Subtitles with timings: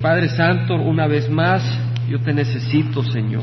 [0.00, 1.62] Padre Santo, una vez más,
[2.08, 3.42] yo te necesito, Señor.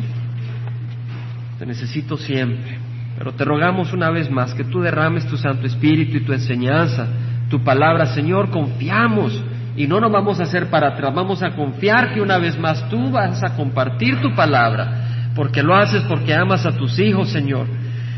[1.60, 2.80] Te necesito siempre.
[3.16, 7.10] Pero te rogamos una vez más que tú derrames tu Santo Espíritu y tu enseñanza,
[7.52, 8.50] tu palabra, Señor.
[8.50, 9.40] Confiamos
[9.76, 11.14] y no nos vamos a hacer para atrás.
[11.14, 15.76] Vamos a confiar que una vez más tú vas a compartir tu palabra, porque lo
[15.76, 17.68] haces porque amas a tus hijos, Señor.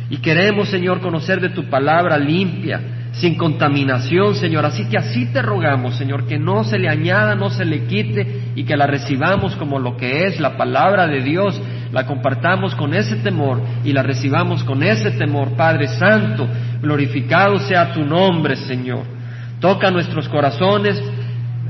[0.09, 2.79] Y queremos, Señor, conocer de tu palabra limpia,
[3.19, 4.65] sin contaminación, Señor.
[4.65, 8.51] Así que así te rogamos, Señor, que no se le añada, no se le quite
[8.55, 12.93] y que la recibamos como lo que es la palabra de Dios, la compartamos con
[12.93, 15.55] ese temor y la recibamos con ese temor.
[15.55, 16.47] Padre Santo,
[16.81, 19.03] glorificado sea tu nombre, Señor.
[19.59, 21.01] Toca nuestros corazones,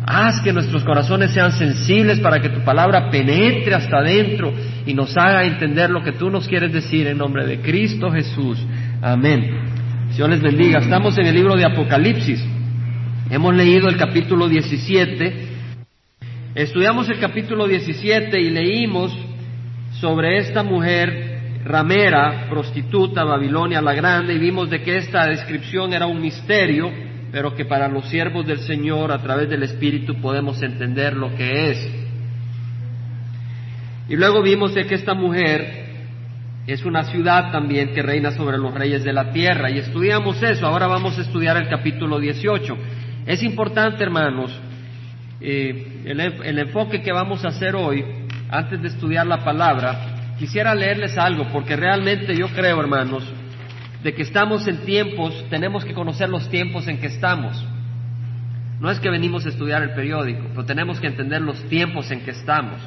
[0.06, 4.54] haz que nuestros corazones sean sensibles para que tu palabra penetre hasta adentro
[4.86, 8.64] y nos haga entender lo que tú nos quieres decir en nombre de Cristo Jesús.
[9.02, 9.79] Amén.
[10.16, 10.80] Dios les bendiga.
[10.80, 12.44] Estamos en el libro de Apocalipsis.
[13.30, 15.48] Hemos leído el capítulo 17.
[16.56, 19.18] Estudiamos el capítulo 17 y leímos
[20.00, 26.08] sobre esta mujer ramera, prostituta, Babilonia la Grande, y vimos de que esta descripción era
[26.08, 26.92] un misterio,
[27.32, 31.72] pero que para los siervos del Señor, a través del Espíritu, podemos entender lo que
[31.72, 31.90] es.
[34.10, 35.89] Y luego vimos de que esta mujer
[36.72, 39.72] es una ciudad también que reina sobre los reyes de la tierra.
[39.72, 40.68] Y estudiamos eso.
[40.68, 42.78] Ahora vamos a estudiar el capítulo 18.
[43.26, 44.52] Es importante, hermanos,
[45.42, 48.04] eh, el, el, enfoque que vamos a hacer hoy,
[48.50, 53.24] antes de estudiar la palabra, quisiera leerles algo, porque realmente yo creo, hermanos,
[54.04, 57.66] de que estamos en tiempos, tenemos que conocer los tiempos en que estamos.
[58.80, 62.22] No es que venimos a estudiar el periódico, pero tenemos que entender los tiempos en
[62.22, 62.80] que estamos.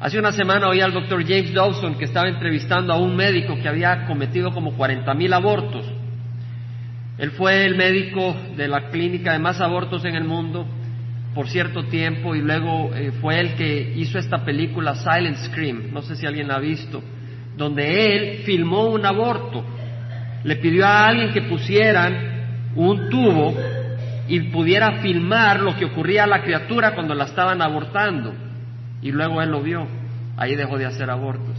[0.00, 3.68] Hace una semana oí al doctor James Dawson que estaba entrevistando a un médico que
[3.68, 5.84] había cometido como 40 mil abortos.
[7.18, 10.66] Él fue el médico de la clínica de más abortos en el mundo
[11.34, 16.02] por cierto tiempo y luego eh, fue el que hizo esta película Silent Scream, no
[16.02, 17.02] sé si alguien la ha visto,
[17.56, 19.64] donde él filmó un aborto.
[20.44, 23.52] Le pidió a alguien que pusieran un tubo
[24.28, 28.32] y pudiera filmar lo que ocurría a la criatura cuando la estaban abortando.
[29.00, 29.86] Y luego él lo vio,
[30.38, 31.56] ahí dejó de hacer abortos.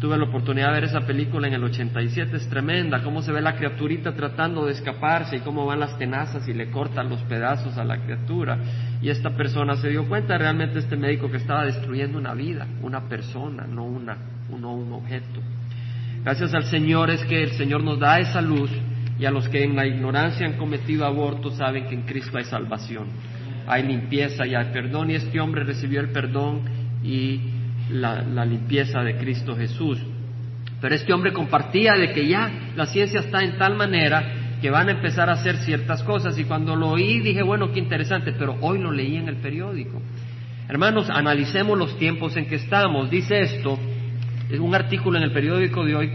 [0.00, 3.40] Tuve la oportunidad de ver esa película en el 87, es tremenda, cómo se ve
[3.40, 7.76] la criaturita tratando de escaparse y cómo van las tenazas y le cortan los pedazos
[7.76, 8.58] a la criatura.
[9.02, 13.08] Y esta persona se dio cuenta realmente este médico que estaba destruyendo una vida, una
[13.08, 14.16] persona, no, una,
[14.50, 15.40] un objeto.
[16.22, 18.70] Gracias al Señor es que el Señor nos da esa luz
[19.18, 22.44] y a los que en la ignorancia han cometido abortos saben que en Cristo hay
[22.44, 23.06] salvación,
[23.66, 26.60] hay limpieza y hay perdón y este hombre recibió el perdón
[27.02, 27.57] y
[27.90, 29.98] la, limpieza de Cristo Jesús.
[30.80, 34.22] Pero este hombre compartía de que ya la ciencia está en tal manera
[34.60, 37.78] que van a empezar a hacer ciertas cosas y cuando lo oí dije, bueno, qué
[37.78, 40.00] interesante, pero hoy lo leí en el periódico.
[40.68, 43.10] Hermanos, analicemos los tiempos en que estamos.
[43.10, 43.78] Dice esto,
[44.50, 46.10] es un artículo en el periódico de hoy,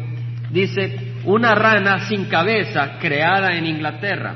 [0.51, 4.35] dice, una rana sin cabeza creada en Inglaterra.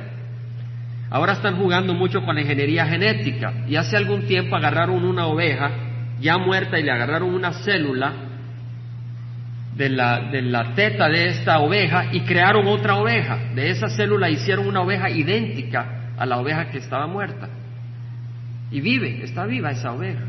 [1.09, 5.87] Ahora están jugando mucho con la ingeniería genética y hace algún tiempo agarraron una oveja
[6.20, 8.14] ya muerta y le agarraron una célula
[9.76, 13.38] de la, de la teta de esta oveja y crearon otra oveja.
[13.54, 17.48] De esa célula hicieron una oveja idéntica a la oveja que estaba muerta.
[18.72, 20.24] Y vive, está viva esa oveja.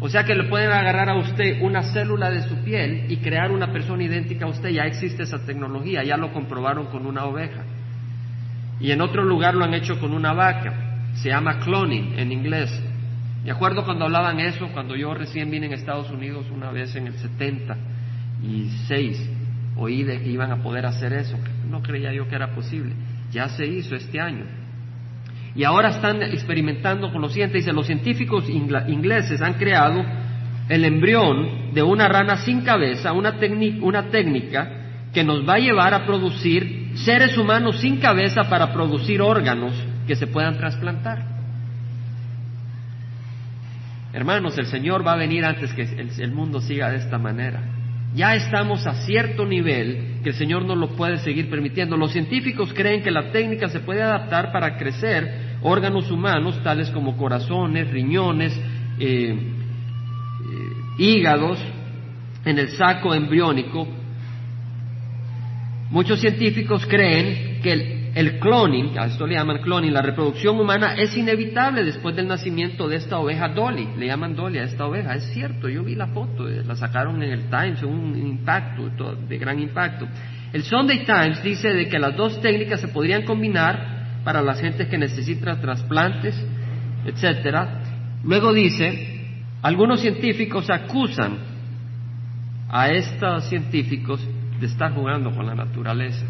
[0.00, 3.52] O sea que le pueden agarrar a usted una célula de su piel y crear
[3.52, 4.70] una persona idéntica a usted.
[4.70, 7.62] Ya existe esa tecnología, ya lo comprobaron con una oveja.
[8.80, 10.72] Y en otro lugar lo han hecho con una vaca.
[11.14, 12.82] Se llama cloning en inglés.
[13.44, 17.08] Me acuerdo cuando hablaban eso, cuando yo recién vine en Estados Unidos una vez en
[17.08, 19.30] el 76,
[19.76, 21.36] oí de que iban a poder hacer eso.
[21.68, 22.94] No creía yo que era posible.
[23.32, 24.44] Ya se hizo este año.
[25.56, 27.74] Y ahora están experimentando con los científicos.
[27.74, 30.04] Los científicos ingleses han creado
[30.68, 34.70] el embrión de una rana sin cabeza, una técnica
[35.12, 39.74] que nos va a llevar a producir seres humanos sin cabeza para producir órganos
[40.06, 41.41] que se puedan trasplantar.
[44.12, 47.62] Hermanos, el Señor va a venir antes que el, mundo siga de esta manera.
[48.14, 51.96] Ya estamos a cierto nivel que el Señor no lo puede seguir permitiendo.
[51.96, 57.16] Los científicos creen que la técnica se puede adaptar para crecer órganos humanos tales como
[57.16, 58.54] corazones, riñones,
[58.98, 59.38] eh, eh,
[60.98, 61.58] hígados
[62.44, 63.88] en el saco embriónico.
[65.90, 70.94] Muchos científicos creen que el, el cloning, a esto le llaman cloning, la reproducción humana
[70.94, 75.14] es inevitable después del nacimiento de esta oveja Dolly, le llaman Dolly a esta oveja,
[75.14, 79.38] es cierto, yo vi la foto, eh, la sacaron en el Times, un impacto, de
[79.38, 80.06] gran impacto.
[80.52, 84.88] El Sunday Times dice de que las dos técnicas se podrían combinar para las gentes
[84.88, 86.34] que necesitan trasplantes,
[87.06, 87.82] etcétera,
[88.24, 89.26] Luego dice,
[89.62, 91.38] algunos científicos acusan
[92.68, 94.26] a estos científicos
[94.60, 96.24] de estar jugando con la naturaleza,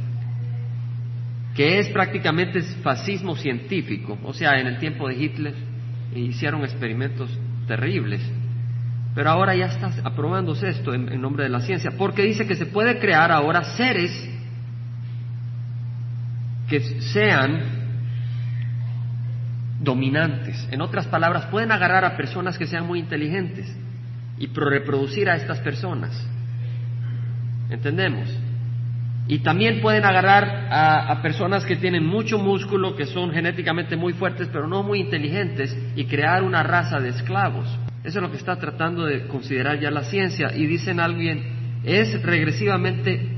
[1.54, 5.54] que es prácticamente fascismo científico, o sea, en el tiempo de Hitler
[6.14, 7.30] hicieron experimentos
[7.66, 8.20] terribles,
[9.14, 12.54] pero ahora ya está aprobándose esto en, en nombre de la ciencia, porque dice que
[12.54, 14.30] se puede crear ahora seres
[16.68, 16.80] que
[17.12, 17.82] sean
[19.82, 20.66] dominantes.
[20.70, 23.76] En otras palabras, pueden agarrar a personas que sean muy inteligentes
[24.38, 26.26] y reproducir a estas personas.
[27.68, 28.28] ¿Entendemos?
[29.28, 34.48] Y también pueden agarrar a, personas que tienen mucho músculo, que son genéticamente muy fuertes,
[34.52, 37.66] pero no muy inteligentes, y crear una raza de esclavos.
[38.02, 40.52] Eso es lo que está tratando de considerar ya la ciencia.
[40.54, 43.28] Y dicen alguien, es regresivamente,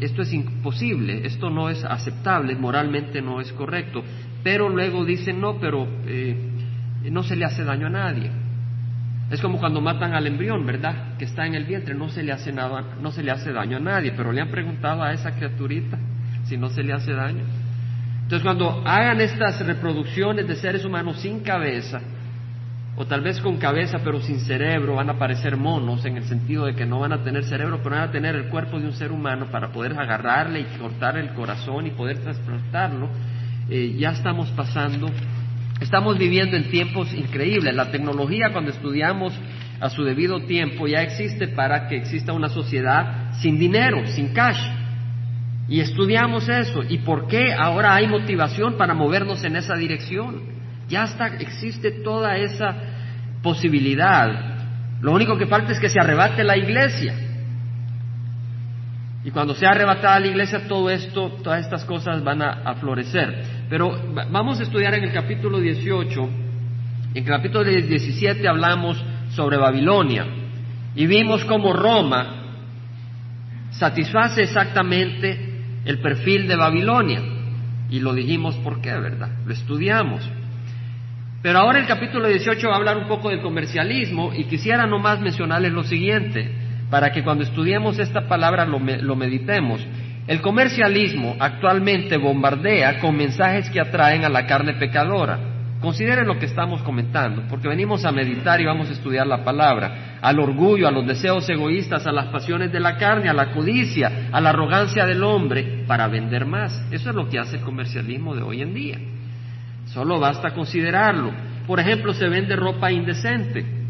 [0.00, 4.02] esto es imposible, esto no es aceptable, moralmente no es correcto
[4.46, 6.36] pero luego dicen, no, pero eh,
[7.10, 8.30] no se le hace daño a nadie.
[9.30, 11.16] Es como cuando matan al embrión, ¿verdad?
[11.18, 13.78] Que está en el vientre, no se le hace nada, no se le hace daño
[13.78, 15.98] a nadie, pero le han preguntado a esa criaturita
[16.44, 17.44] si no se le hace daño.
[18.22, 22.00] Entonces, cuando hagan estas reproducciones de seres humanos sin cabeza,
[22.96, 26.66] o tal vez con cabeza pero sin cerebro, van a parecer monos en el sentido
[26.66, 28.92] de que no van a tener cerebro, pero van a tener el cuerpo de un
[28.92, 33.10] ser humano para poder agarrarle y cortar el corazón y poder transplantarlo
[33.68, 35.08] eh, ya estamos pasando,
[35.80, 37.74] estamos viviendo en tiempos increíbles.
[37.74, 39.32] La tecnología cuando estudiamos
[39.80, 44.60] a su debido tiempo ya existe para que exista una sociedad sin dinero, sin cash.
[45.68, 46.82] Y estudiamos eso.
[46.88, 50.42] ¿Y por qué ahora hay motivación para movernos en esa dirección?
[50.88, 52.74] Ya está, existe toda esa
[53.42, 54.56] posibilidad.
[55.00, 57.14] Lo único que falta es que se arrebate la iglesia.
[59.26, 63.42] Y cuando sea arrebatada la iglesia, todo esto, todas estas cosas van a florecer.
[63.68, 66.30] Pero vamos a estudiar en el capítulo 18,
[67.16, 70.26] en el capítulo 17 hablamos sobre Babilonia
[70.94, 72.44] y vimos cómo Roma
[73.70, 75.36] satisface exactamente
[75.84, 77.20] el perfil de Babilonia.
[77.90, 79.30] Y lo dijimos por qué, ¿verdad?
[79.44, 80.22] Lo estudiamos.
[81.42, 85.20] Pero ahora el capítulo 18 va a hablar un poco del comercialismo y quisiera nomás
[85.20, 89.84] mencionarles lo siguiente, para que cuando estudiemos esta palabra lo, lo meditemos.
[90.26, 95.38] El comercialismo actualmente bombardea con mensajes que atraen a la carne pecadora.
[95.80, 100.18] Consideren lo que estamos comentando, porque venimos a meditar y vamos a estudiar la palabra,
[100.22, 104.28] al orgullo, a los deseos egoístas, a las pasiones de la carne, a la codicia,
[104.32, 106.72] a la arrogancia del hombre, para vender más.
[106.90, 108.98] Eso es lo que hace el comercialismo de hoy en día.
[109.86, 111.32] Solo basta considerarlo.
[111.66, 113.85] Por ejemplo, se vende ropa indecente.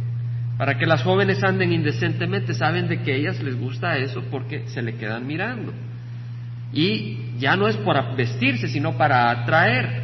[0.58, 4.66] Para que las jóvenes anden indecentemente, saben de que a ellas les gusta eso porque
[4.68, 5.72] se le quedan mirando.
[6.72, 10.02] Y ya no es para vestirse, sino para atraer.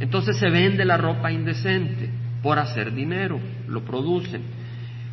[0.00, 2.08] Entonces se vende la ropa indecente
[2.42, 3.38] por hacer dinero,
[3.68, 4.42] lo producen.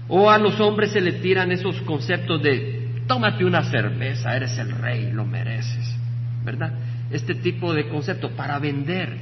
[0.08, 4.72] O a los hombres se les tiran esos conceptos de tómate una cerveza, eres el
[4.72, 5.96] rey, lo mereces,
[6.44, 6.74] ¿verdad?
[7.12, 9.18] Este tipo de conceptos para vender.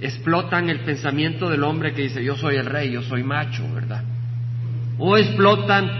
[0.00, 4.02] Explotan el pensamiento del hombre que dice yo soy el rey, yo soy macho, ¿verdad?
[4.98, 5.90] O explotan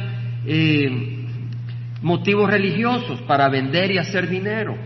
[0.47, 1.27] eh,
[2.03, 4.77] motivos religiosos para vender y hacer dinero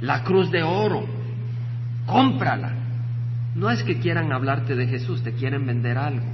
[0.00, 1.06] la cruz de oro,
[2.06, 2.72] cómprala.
[3.54, 6.26] No es que quieran hablarte de Jesús, te quieren vender algo.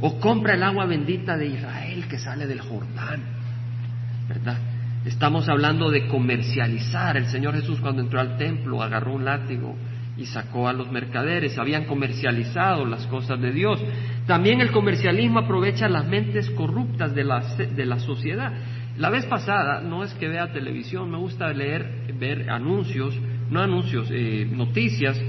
[0.00, 3.20] O compra el agua bendita de Israel que sale del Jordán,
[4.28, 4.58] ¿verdad?
[5.04, 7.16] Estamos hablando de comercializar.
[7.16, 9.74] El Señor Jesús cuando entró al templo agarró un látigo
[10.18, 11.56] y sacó a los mercaderes.
[11.58, 13.80] Habían comercializado las cosas de Dios.
[14.26, 18.52] También el comercialismo aprovecha las mentes corruptas de la, de la sociedad.
[18.98, 23.16] La vez pasada, no es que vea televisión, me gusta leer, ver anuncios,
[23.48, 25.20] no anuncios, eh, noticias,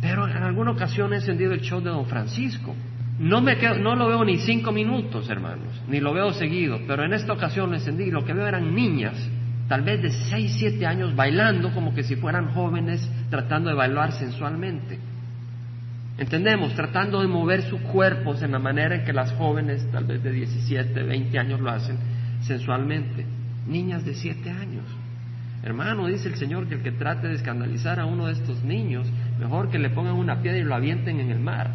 [0.00, 2.76] pero en alguna ocasión he encendido el show de Don Francisco.
[3.18, 7.14] No, me no lo veo ni cinco minutos, hermanos, ni lo veo seguido, pero en
[7.14, 9.16] esta ocasión lo encendí y lo que veo eran niñas,
[9.68, 14.12] tal vez de seis, siete años, bailando como que si fueran jóvenes, tratando de bailar
[14.12, 14.98] sensualmente.
[16.16, 20.22] Entendemos, tratando de mover sus cuerpos en la manera en que las jóvenes, tal vez
[20.22, 21.96] de 17, 20 años, lo hacen
[22.42, 23.24] sensualmente.
[23.68, 24.84] Niñas de siete años.
[25.62, 29.06] Hermano, dice el Señor que el que trate de escandalizar a uno de estos niños,
[29.38, 31.70] mejor que le pongan una piedra y lo avienten en el mar.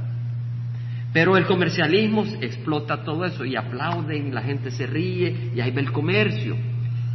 [1.14, 5.82] Pero el comercialismo explota todo eso y aplauden, la gente se ríe y ahí ve
[5.82, 6.58] el comercio.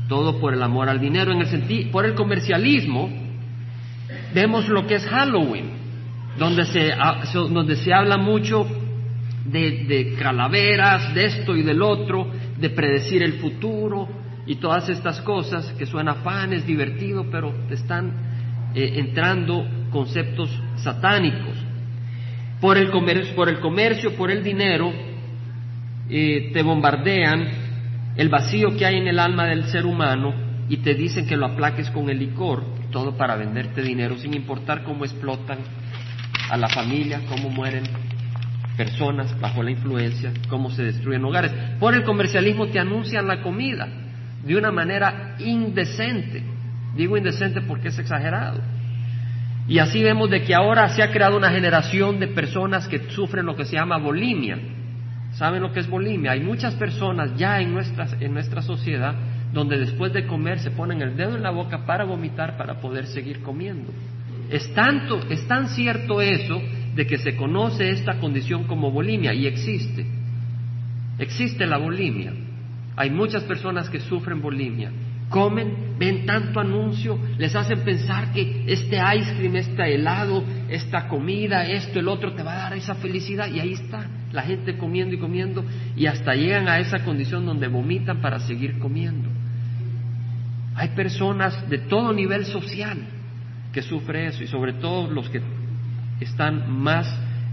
[0.08, 1.32] Todo por el amor al dinero.
[1.32, 3.10] En el sentido, por el comercialismo,
[4.34, 5.70] vemos lo que es Halloween,
[6.38, 6.92] donde se,
[7.34, 8.66] donde se habla mucho
[9.44, 14.08] de, de calaveras, de esto y del otro, de predecir el futuro
[14.48, 18.12] y todas estas cosas que suena fan, es divertido, pero te están
[18.74, 21.54] eh, entrando conceptos satánicos.
[22.58, 24.90] Por el comercio, por el, comercio, por el dinero,
[26.08, 27.46] eh, te bombardean
[28.18, 30.34] el vacío que hay en el alma del ser humano
[30.68, 34.82] y te dicen que lo aplaques con el licor, todo para venderte dinero, sin importar
[34.82, 35.58] cómo explotan
[36.50, 37.84] a la familia, cómo mueren
[38.76, 41.52] personas bajo la influencia, cómo se destruyen hogares.
[41.78, 43.86] Por el comercialismo te anuncian la comida
[44.44, 46.42] de una manera indecente.
[46.96, 48.60] Digo indecente porque es exagerado.
[49.68, 53.46] Y así vemos de que ahora se ha creado una generación de personas que sufren
[53.46, 54.58] lo que se llama bulimia.
[55.38, 56.32] ¿Saben lo que es bulimia?
[56.32, 57.78] Hay muchas personas ya en,
[58.20, 59.14] en nuestra sociedad
[59.52, 63.06] donde después de comer se ponen el dedo en la boca para vomitar para poder
[63.06, 63.92] seguir comiendo.
[64.50, 66.60] Es tanto, es tan cierto eso
[66.96, 70.04] de que se conoce esta condición como bulimia y existe.
[71.20, 72.32] Existe la bulimia.
[72.96, 74.90] Hay muchas personas que sufren bulimia.
[75.28, 81.66] Comen, ven tanto anuncio, les hacen pensar que este ice cream, este helado, esta comida,
[81.66, 85.14] esto, el otro te va a dar esa felicidad y ahí está la gente comiendo
[85.14, 85.64] y comiendo
[85.96, 89.28] y hasta llegan a esa condición donde vomitan para seguir comiendo.
[90.74, 92.98] Hay personas de todo nivel social
[93.72, 95.42] que sufren eso y sobre todo los que
[96.20, 97.06] están más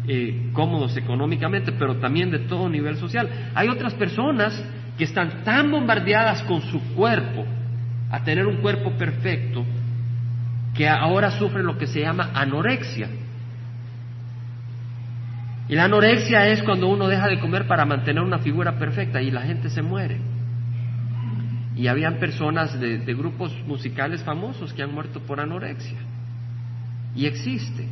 [0.07, 3.27] eh, cómodos económicamente, pero también de todo nivel social.
[3.55, 4.63] Hay otras personas
[4.97, 7.45] que están tan bombardeadas con su cuerpo,
[8.15, 9.65] a tener un cuerpo perfecto,
[10.73, 13.07] que ahora sufren lo que se llama anorexia.
[15.67, 19.31] Y la anorexia es cuando uno deja de comer para mantener una figura perfecta y
[19.31, 20.19] la gente se muere.
[21.75, 25.97] Y habían personas de grupos musicales famosos que han muerto por anorexia.
[27.15, 27.87] Y existe.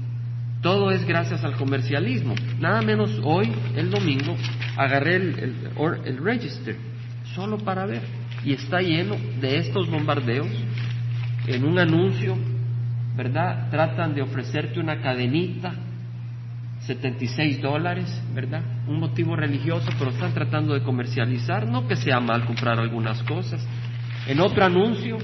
[0.62, 2.36] Todo es gracias al comercialismo.
[2.60, 4.38] Nada menos hoy, el domingo,
[4.77, 5.70] agarré el,
[6.06, 6.77] el, register
[7.36, 8.01] solo para ver.
[8.43, 10.47] Y está lleno de estos bombardeos.
[11.47, 12.38] En un anuncio,
[13.15, 13.69] ¿verdad?
[13.69, 15.73] Tratan de ofrecerte una cadenita,
[16.81, 18.62] 76 dólares, ¿verdad?
[18.88, 21.67] Un motivo religioso, pero están tratando de comercializar.
[21.67, 23.65] No que sea mal comprar algunas cosas.
[24.27, 25.17] En otro anuncio,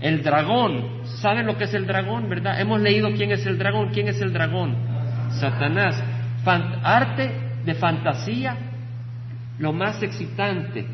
[0.00, 1.02] el dragón.
[1.20, 2.60] ¿Saben lo que es el dragón, verdad?
[2.60, 3.90] Hemos leído quién es el dragón.
[3.92, 4.76] ¿Quién es el dragón?
[5.40, 6.02] Satanás.
[6.82, 8.56] arte de fantasía,
[9.58, 10.86] lo más excitante.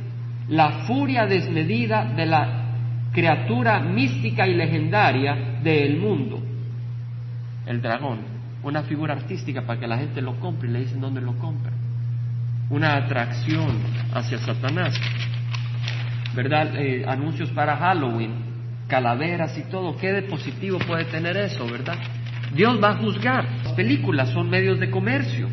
[0.49, 2.63] La furia desmedida de la
[3.13, 6.43] criatura mística y legendaria del mundo.
[7.67, 8.21] El dragón.
[8.63, 11.73] Una figura artística para que la gente lo compre y le dicen dónde lo compra.
[12.71, 13.71] Una atracción
[14.15, 14.99] hacia Satanás.
[16.35, 16.77] ¿Verdad?
[16.77, 18.53] Eh, anuncios para Halloween
[18.93, 19.97] calaveras y todo.
[19.97, 21.97] ¿Qué de positivo puede tener eso, verdad?
[22.55, 23.47] Dios va a juzgar.
[23.65, 25.49] Las películas son medios de comercio.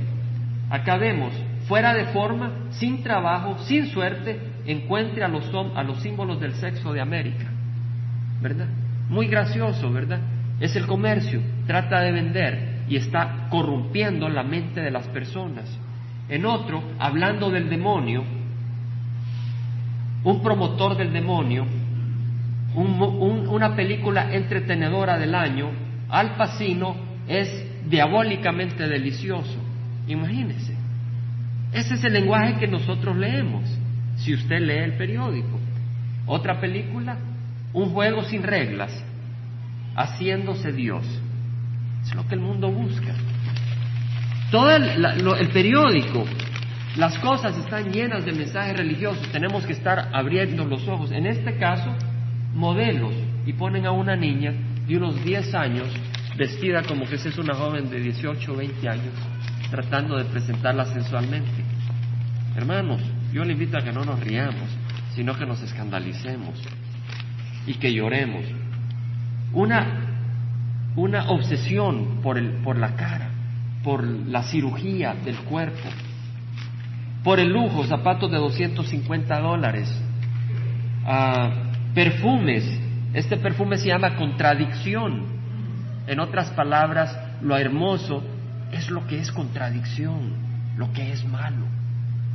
[0.69, 1.33] Acá vemos,
[1.65, 4.39] fuera de forma, sin trabajo, sin suerte,
[4.71, 7.45] encuentre a los, a los símbolos del sexo de América.
[8.41, 8.67] ¿Verdad?
[9.09, 10.19] Muy gracioso, ¿verdad?
[10.59, 15.65] Es el comercio, trata de vender y está corrompiendo la mente de las personas.
[16.27, 18.23] En otro, hablando del demonio,
[20.23, 21.65] un promotor del demonio
[22.75, 25.69] una película entretenedora del año,
[26.09, 26.95] Al Pacino
[27.27, 27.49] es
[27.89, 29.57] diabólicamente delicioso.
[30.07, 30.75] Imagínese.
[31.73, 33.63] Ese es el lenguaje que nosotros leemos,
[34.19, 35.59] si usted lee el periódico.
[36.25, 37.17] Otra película,
[37.73, 38.91] un juego sin reglas,
[39.95, 41.03] haciéndose Dios.
[42.03, 43.13] Es lo que el mundo busca.
[44.51, 46.25] Todo el, periódico,
[46.97, 49.27] las cosas están llenas de mensajes religiosos.
[49.31, 51.11] Tenemos que estar abriendo los ojos.
[51.11, 51.93] En este caso,
[52.53, 53.13] modelos
[53.45, 54.53] y ponen a una niña
[54.87, 55.87] de unos 10 años
[56.35, 59.13] vestida como que es una joven de 18 o 20 años,
[59.69, 61.63] tratando de presentarla sensualmente.
[62.55, 63.01] Hermanos,
[63.33, 64.69] yo le invito a que no nos riamos,
[65.15, 66.55] sino que nos escandalicemos
[67.65, 68.45] y que lloremos.
[69.53, 69.85] Una,
[70.95, 73.29] una obsesión por, el, por la cara,
[73.83, 75.89] por la cirugía del cuerpo,
[77.23, 79.93] por el lujo, zapatos de 250 dólares,
[81.05, 82.63] uh, Perfumes.
[83.13, 85.23] Este perfume se llama contradicción.
[86.07, 88.23] En otras palabras, lo hermoso
[88.71, 90.33] es lo que es contradicción,
[90.77, 91.65] lo que es malo,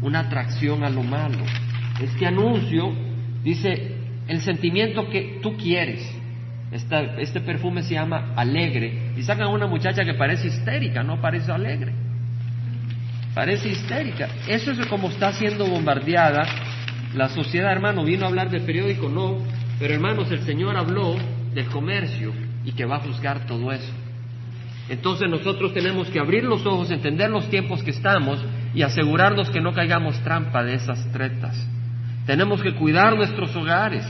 [0.02, 1.38] una atracción a lo malo.
[2.00, 2.92] Este anuncio
[3.42, 3.96] dice
[4.28, 6.08] el sentimiento que tú quieres.
[6.72, 9.12] este perfume se llama alegre.
[9.16, 11.92] Y sacan una muchacha que parece histérica, no parece alegre.
[13.34, 14.28] Parece histérica.
[14.48, 16.44] Eso es como está siendo bombardeada
[17.14, 19.38] la sociedad, hermano, vino a hablar del periódico, no,
[19.78, 21.14] pero hermanos, el Señor habló
[21.54, 22.32] del comercio
[22.64, 23.92] y que va a juzgar todo eso.
[24.88, 28.44] Entonces nosotros tenemos que abrir los ojos, entender los tiempos que estamos
[28.74, 31.56] y asegurarnos que no caigamos trampa de esas tretas.
[32.26, 34.04] Tenemos que cuidar nuestros hogares,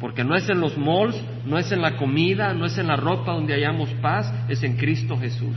[0.00, 2.96] porque no es en los malls, no es en la comida, no es en la
[2.96, 5.56] ropa donde hayamos paz, es en Cristo Jesús.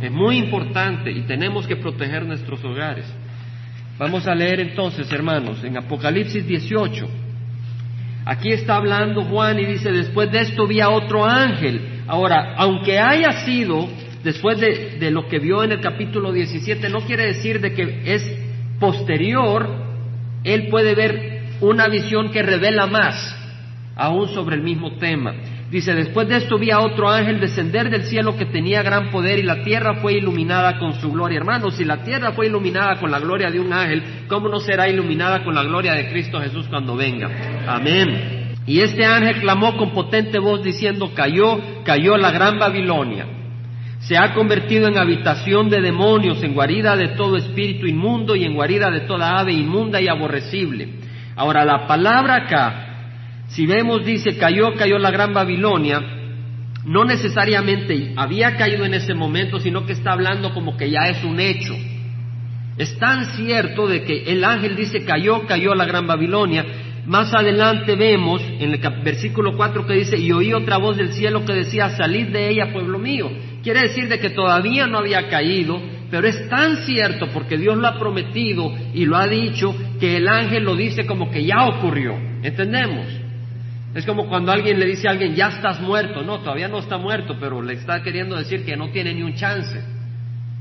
[0.00, 3.06] Es muy importante y tenemos que proteger nuestros hogares.
[3.98, 7.08] Vamos a leer entonces, hermanos, en Apocalipsis 18.
[8.26, 12.02] Aquí está hablando Juan y dice, después de esto vi a otro ángel.
[12.06, 13.88] Ahora, aunque haya sido
[14.24, 18.22] después de, lo que vio en el capítulo 17, no quiere decir de que es
[18.80, 19.68] posterior,
[20.42, 23.36] él puede ver una visión que revela más,
[23.94, 25.34] aún sobre el mismo tema.
[25.70, 29.38] Dice, después de esto vi a otro ángel descender del cielo que tenía gran poder
[29.38, 31.38] y la tierra fue iluminada con su gloria.
[31.38, 34.88] Hermanos, si la tierra fue iluminada con la gloria de un ángel, ¿cómo no será
[34.88, 37.28] iluminada con la gloria de Cristo Jesús cuando venga?
[37.66, 38.54] Amén.
[38.66, 43.26] Y este ángel clamó con potente voz diciendo, cayó, cayó la gran Babilonia
[44.06, 48.54] se ha convertido en habitación de demonios, en guarida de todo espíritu inmundo y en
[48.54, 50.88] guarida de toda ave inmunda y aborrecible.
[51.36, 56.02] Ahora, la palabra acá, si vemos, dice, cayó, cayó la gran Babilonia,
[56.84, 61.24] no necesariamente había caído en ese momento, sino que está hablando como que ya es
[61.24, 61.74] un hecho.
[62.76, 66.66] Es tan cierto de que el ángel dice, cayó, cayó la gran Babilonia.
[67.06, 71.42] Más adelante vemos en el versículo 4 que dice, y oí otra voz del cielo
[71.46, 73.30] que decía, salid de ella, pueblo mío.
[73.64, 75.80] Quiere decir de que todavía no había caído,
[76.10, 80.28] pero es tan cierto porque Dios lo ha prometido y lo ha dicho que el
[80.28, 82.14] ángel lo dice como que ya ocurrió.
[82.42, 83.06] ¿Entendemos?
[83.94, 86.22] Es como cuando alguien le dice a alguien, ya estás muerto.
[86.22, 89.34] No, todavía no está muerto, pero le está queriendo decir que no tiene ni un
[89.34, 89.82] chance.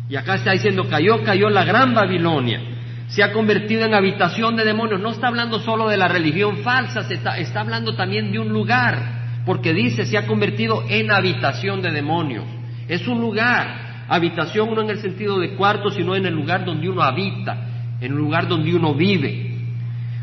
[0.08, 2.62] Y acá está diciendo, cayó, cayó la gran Babilonia.
[3.08, 5.02] Se ha convertido en habitación de demonios.
[5.02, 8.48] No está hablando solo de la religión falsa, se está, está hablando también de un
[8.48, 9.42] lugar.
[9.46, 12.46] Porque dice, se ha convertido en habitación de demonios.
[12.88, 16.90] Es un lugar, habitación no en el sentido de cuarto, sino en el lugar donde
[16.90, 19.54] uno habita, en el lugar donde uno vive.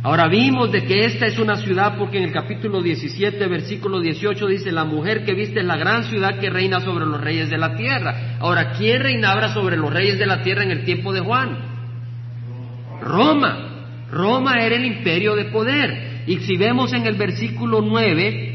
[0.02, 4.46] Ahora vimos de que esta es una ciudad porque en el capítulo 17, versículo 18
[4.46, 7.58] dice, la mujer que viste es la gran ciudad que reina sobre los reyes de
[7.58, 8.38] la tierra.
[8.40, 11.58] Ahora, ¿quién reinaba sobre los reyes de la tierra en el tiempo de Juan?
[13.02, 13.66] Roma.
[14.10, 16.22] Roma era el imperio de poder.
[16.26, 18.49] Y si vemos en el versículo 9,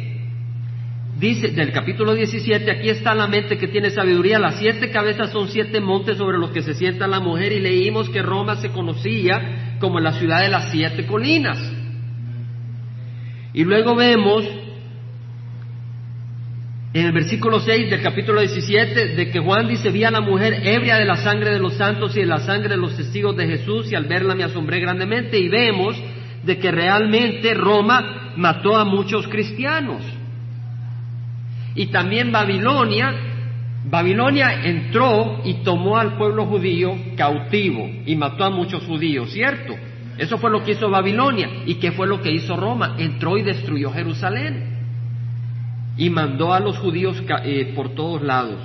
[1.20, 5.48] dice del capítulo 17, aquí está la mente que tiene sabiduría, las siete cabezas son
[5.48, 9.78] siete montes sobre los que se sienta la mujer y leímos que Roma se conocía
[9.80, 11.58] como la ciudad de las siete colinas.
[13.54, 14.46] Y luego vemos
[16.94, 20.66] en el versículo 6 del capítulo 17 de que Juan dice, vi a la mujer
[20.66, 23.48] ebria de la sangre de los santos y de la sangre de los testigos de
[23.48, 26.02] Jesús y al verla me asombré grandemente y vemos
[26.44, 30.04] de que realmente Roma mató a muchos cristianos.
[31.76, 33.14] Y también Babilonia,
[33.90, 39.76] Babilonia entró y tomó al pueblo judío cautivo y mató a muchos judíos, ¿cierto?
[40.18, 41.50] Eso fue lo que hizo Babilonia.
[41.66, 42.96] ¿Y qué fue lo que hizo Roma?
[42.98, 44.76] Entró y destruyó Jerusalén.
[45.98, 48.60] Y mandó a los judíos eh, por todos lados.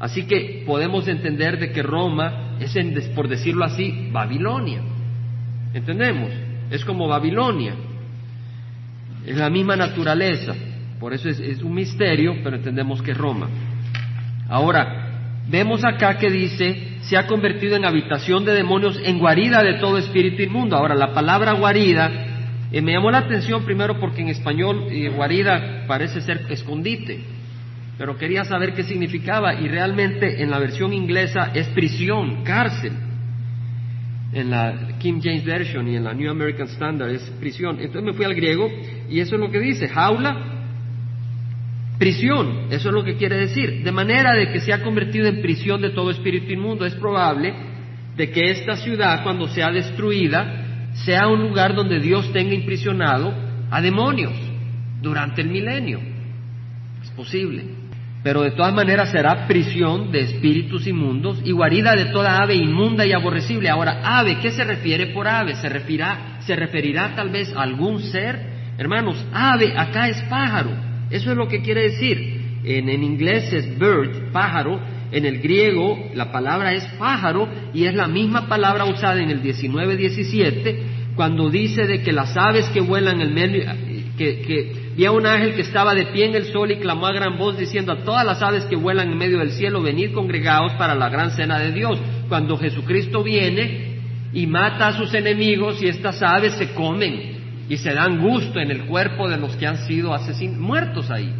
[0.00, 4.80] Así que podemos entender de que Roma es, por decirlo así, Babilonia.
[5.74, 6.30] ¿Entendemos?
[6.70, 7.74] Es como Babilonia.
[9.26, 10.54] Es la misma naturaleza.
[11.02, 13.48] Por eso es, un misterio, pero entendemos que es Roma.
[14.48, 19.80] Ahora, vemos acá que dice, se ha convertido en habitación de demonios, en guarida de
[19.80, 20.76] todo espíritu inmundo.
[20.76, 22.08] Ahora, la palabra guarida
[22.70, 27.18] eh, me llamó la atención primero porque en español eh, guarida parece ser escondite,
[27.98, 32.92] pero quería saber qué significaba y realmente en la versión inglesa es prisión, cárcel.
[34.32, 37.80] En la King James Version y en la New American Standard es prisión.
[37.80, 38.70] Entonces me fui al griego
[39.10, 40.51] y eso es lo que dice, jaula
[42.02, 43.84] Prisión, eso es lo que quiere decir.
[43.84, 46.84] De manera de que se ha convertido en prisión de todo espíritu inmundo.
[46.84, 47.54] Es probable
[48.16, 53.32] de que esta ciudad, cuando sea destruida, sea un lugar donde Dios tenga imprisionado
[53.70, 54.32] a demonios
[55.00, 56.00] durante el milenio.
[57.04, 57.66] Es posible.
[58.24, 63.06] Pero de todas maneras será prisión de espíritus inmundos y guarida de toda ave inmunda
[63.06, 63.68] y aborrecible.
[63.68, 65.54] Ahora, ave, ¿qué se refiere por ave?
[65.54, 68.74] ¿Se referirá, se referirá tal vez a algún ser?
[68.76, 70.90] Hermanos, ave acá es pájaro.
[71.12, 72.40] Eso es lo que quiere decir.
[72.64, 74.80] En, inglés es bird, pájaro.
[75.10, 79.42] En el griego la palabra es pájaro y es la misma palabra usada en el
[79.42, 80.76] 19-17
[81.14, 83.64] cuando dice de que las aves que vuelan en el medio,
[84.16, 87.06] que, que vi a un ángel que estaba de pie en el sol y clamó
[87.06, 90.12] a gran voz diciendo a todas las aves que vuelan en medio del cielo, venid
[90.12, 91.98] congregados para la gran cena de Dios.
[92.30, 93.98] Cuando Jesucristo viene
[94.32, 97.31] y mata a sus enemigos y estas aves se comen
[97.68, 101.32] y se dan gusto en el cuerpo de los que han sido asesinados, muertos ahí.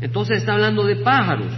[0.00, 1.52] Entonces está hablando de pájaros.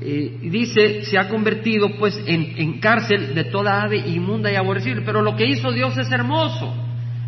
[0.00, 5.02] Eh, dice, se ha convertido pues en, cárcel de toda ave inmunda y aborrecible.
[5.04, 6.74] Pero lo que hizo Dios es hermoso.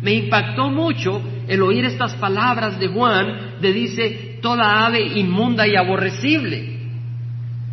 [0.01, 5.75] Me impactó mucho el oír estas palabras de Juan, de dice, toda ave inmunda y
[5.75, 6.71] aborrecible.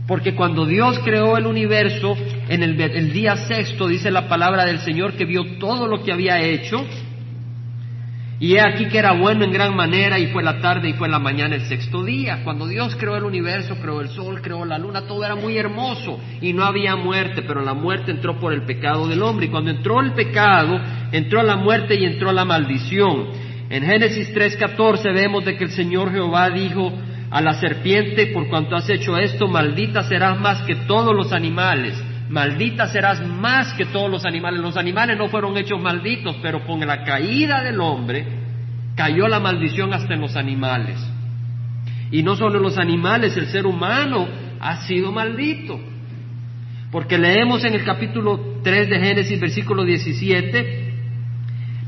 [0.07, 2.17] Porque cuando Dios creó el universo,
[2.49, 6.41] en el, día sexto dice la palabra del Señor que vio todo lo que había
[6.41, 6.85] hecho.
[8.41, 11.09] Y he aquí que era bueno en gran manera y fue la tarde y fue
[11.09, 12.43] la mañana el sexto día.
[12.45, 16.21] Cuando Dios creó el universo, creó el sol, creó la luna, todo era muy hermoso
[16.41, 19.47] y no había muerte, pero la muerte entró por el pecado del hombre.
[19.47, 23.27] Y cuando entró el pecado, entró la muerte y entró la maldición.
[23.71, 26.93] En Génesis 3:14 vemos de que el Señor Jehová dijo,
[27.31, 31.95] a la serpiente, por cuanto has hecho esto, maldita serás más que todos los animales,
[32.29, 34.61] maldita serás más que todos los animales.
[34.61, 38.27] Los animales no fueron hechos malditos, pero con la caída del hombre
[38.95, 40.99] cayó la maldición hasta en los animales.
[42.11, 44.27] Y no solo los animales, el ser humano
[44.61, 45.79] ha sido maldito.
[46.91, 50.95] Porque leemos en el capítulo 3 de Génesis, versículo 17,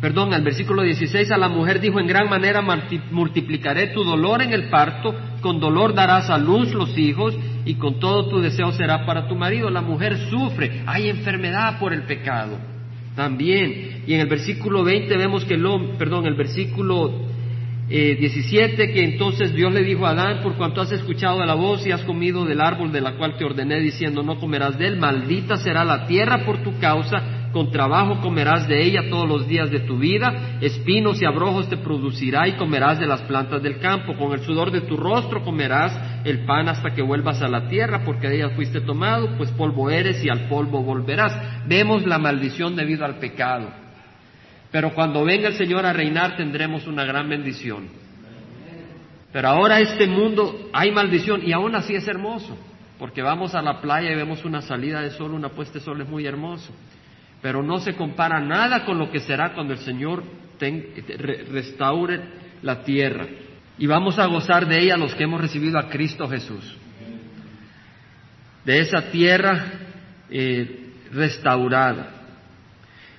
[0.00, 2.62] perdón, al versículo 16, a la mujer dijo, en gran manera
[3.10, 7.98] multiplicaré tu dolor en el parto, con dolor darás a luz los hijos y con
[7.98, 9.70] todo tu deseo será para tu marido.
[9.70, 12.58] La mujer sufre, hay enfermedad por el pecado
[13.14, 14.04] también.
[14.06, 15.64] Y en el versículo 20 vemos que el
[15.98, 17.28] perdón, el versículo
[17.88, 21.84] 17, eh, que entonces Dios le dijo a Adán, por cuanto has escuchado la voz
[21.86, 24.96] y has comido del árbol de la cual te ordené diciendo, no comerás de él,
[24.96, 29.70] maldita será la tierra por tu causa, con trabajo comerás de ella todos los días
[29.70, 34.16] de tu vida, espinos y abrojos te producirá y comerás de las plantas del campo,
[34.16, 38.04] con el sudor de tu rostro comerás el pan hasta que vuelvas a la tierra,
[38.04, 41.66] porque de ella fuiste tomado, pues polvo eres y al polvo volverás.
[41.66, 43.68] Vemos la maldición debido al pecado.
[44.70, 47.88] Pero cuando venga el Señor a reinar tendremos una gran bendición.
[49.32, 52.56] Pero ahora este mundo hay maldición y aún así es hermoso,
[52.98, 56.00] porque vamos a la playa y vemos una salida de sol, una puesta de sol
[56.00, 56.72] es muy hermoso
[57.42, 60.22] pero no se compara nada con lo que será cuando el Señor
[61.50, 62.20] restaure
[62.62, 63.26] la tierra.
[63.78, 66.76] Y vamos a gozar de ella los que hemos recibido a Cristo Jesús.
[68.64, 69.64] De esa tierra
[70.28, 72.20] eh, restaurada.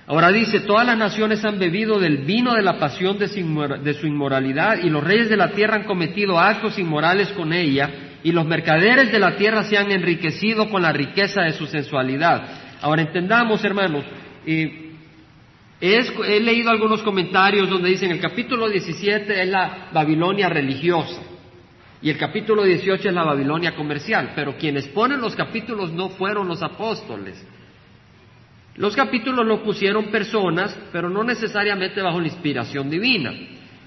[0.06, 4.78] Ahora dice, todas las naciones han bebido del vino de la pasión de su inmoralidad
[4.82, 7.90] y los reyes de la tierra han cometido actos inmorales con ella
[8.22, 12.61] y los mercaderes de la tierra se han enriquecido con la riqueza de su sensualidad.
[12.82, 14.04] Ahora entendamos, hermanos,
[14.44, 21.22] he leído algunos comentarios donde dicen el capítulo 17 es la Babilonia religiosa
[22.02, 26.48] y el capítulo 18 es la Babilonia comercial, pero quienes ponen los capítulos no fueron
[26.48, 27.46] los apóstoles.
[28.74, 33.32] Los capítulos lo pusieron personas, pero no necesariamente bajo la inspiración divina.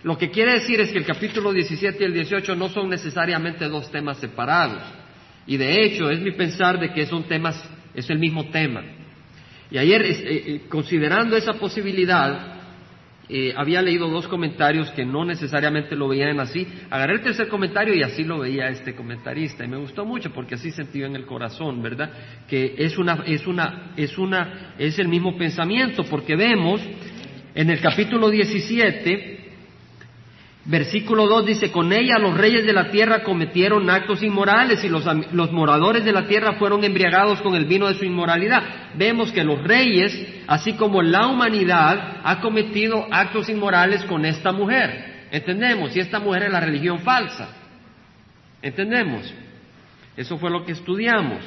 [0.04, 3.68] Lo que quiere decir es que el capítulo 17 y el 18 no son necesariamente
[3.68, 4.82] dos temas separados.
[5.48, 7.62] Y de hecho, es mi pensar de que son temas
[7.96, 8.84] es el mismo tema.
[9.72, 12.56] Y ayer, eh, eh, considerando esa posibilidad,
[13.28, 16.68] eh, había leído dos comentarios que no necesariamente lo veían así.
[16.92, 19.66] Agarré el tercer comentario y así lo veía este comentarista.
[19.66, 22.12] Y me gustó mucho porque así sentí en el corazón, ¿verdad?
[22.48, 26.82] Que es una, es una, es una, es el mismo pensamiento, porque vemos
[27.56, 29.35] en el capítulo 17,
[30.67, 35.06] Versículo 2 dice, con ella los reyes de la tierra cometieron actos inmorales y los,
[35.32, 38.63] los, moradores de la tierra fueron embriagados con el vino de su inmoralidad.
[38.95, 45.28] Vemos que los reyes, así como la humanidad, ha cometido actos inmorales con esta mujer.
[45.30, 45.95] ¿Entendemos?
[45.95, 47.49] Y esta mujer es la religión falsa.
[48.60, 49.32] ¿Entendemos?
[50.17, 51.41] Eso fue lo que estudiamos.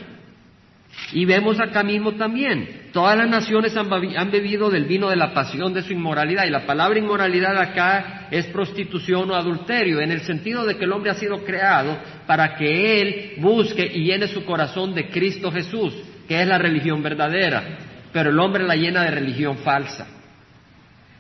[1.12, 3.88] Y vemos acá mismo también, todas las naciones han,
[4.30, 6.44] bebido del vino de la pasión de su inmoralidad.
[6.44, 10.92] Y la palabra inmoralidad acá es prostitución o adulterio, en el sentido de que el
[10.92, 15.94] hombre ha sido creado para que él busque y llene su corazón de Cristo Jesús,
[16.26, 17.78] que es la religión verdadera.
[18.12, 20.06] Pero el hombre la llena de religión falsa.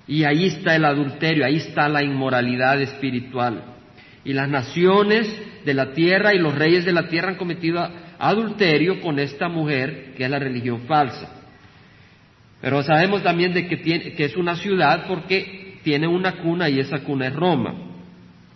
[0.06, 3.62] Y ahí está el adulterio, ahí está la inmoralidad espiritual.
[4.24, 5.30] Y las naciones
[5.64, 10.14] de la tierra y los reyes de la tierra han cometido adulterio con esta mujer
[10.16, 11.34] que es la religión falsa.
[12.60, 16.80] Pero sabemos también de que, tiene, que es una ciudad porque tiene una cuna y
[16.80, 17.74] esa cuna es Roma.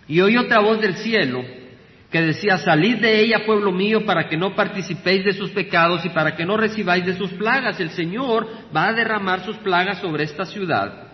[0.09, 1.42] Y oí otra voz del cielo
[2.11, 6.11] que decía, salid de ella, pueblo mío, para que no participéis de sus pecados y
[6.11, 7.81] para que no recibáis de sus plagas.
[7.81, 11.09] El Señor va a derramar sus plagas sobre esta ciudad.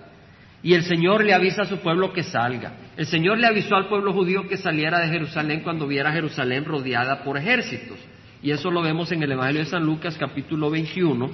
[0.61, 2.73] Y el Señor le avisa a su pueblo que salga.
[2.97, 7.23] El Señor le avisó al pueblo judío que saliera de Jerusalén cuando viera Jerusalén rodeada
[7.23, 7.99] por ejércitos.
[8.43, 11.29] Y eso lo vemos en el Evangelio de San Lucas capítulo 21,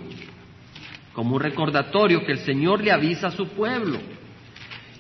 [1.12, 3.98] como un recordatorio que el Señor le avisa a su pueblo.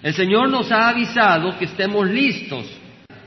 [0.02, 2.66] El Señor nos ha avisado que estemos listos.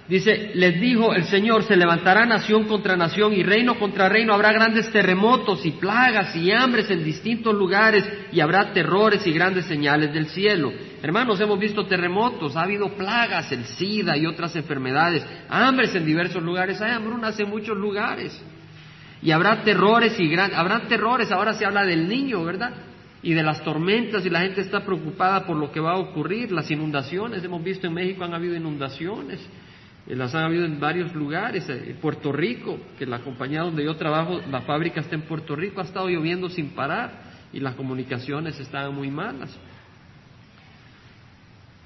[0.07, 4.53] Dice, les dijo el Señor, se levantará nación contra nación y reino contra reino, habrá
[4.53, 10.13] grandes terremotos y plagas y hambres en distintos lugares y habrá terrores y grandes señales
[10.13, 10.71] del cielo.
[11.01, 16.43] Hermanos, hemos visto terremotos, ha habido plagas, el SIDA y otras enfermedades, hambres en diversos
[16.43, 18.39] lugares, hay hambrunas en muchos lugares.
[19.21, 22.73] Y habrá terrores y gran, habrá terrores, ahora se habla del niño, ¿verdad?
[23.23, 26.51] Y de las tormentas y la gente está preocupada por lo que va a ocurrir,
[26.51, 29.39] las inundaciones, hemos visto en México han habido inundaciones,
[30.07, 33.83] eh, las han habido en varios lugares, eh, en Puerto Rico, que la compañía donde
[33.83, 37.75] yo trabajo, la fábrica está en Puerto Rico, ha estado lloviendo sin parar y las
[37.75, 39.57] comunicaciones estaban muy malas.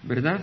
[0.03, 0.41] ¿Verdad?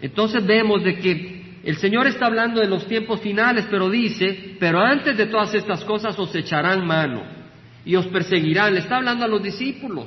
[0.00, 4.80] Entonces vemos de que el Señor está hablando de los tiempos finales, pero dice, pero
[4.80, 7.22] antes de todas estas cosas os echarán mano
[7.84, 8.74] y os perseguirán.
[8.74, 10.06] Le está hablando a los discípulos,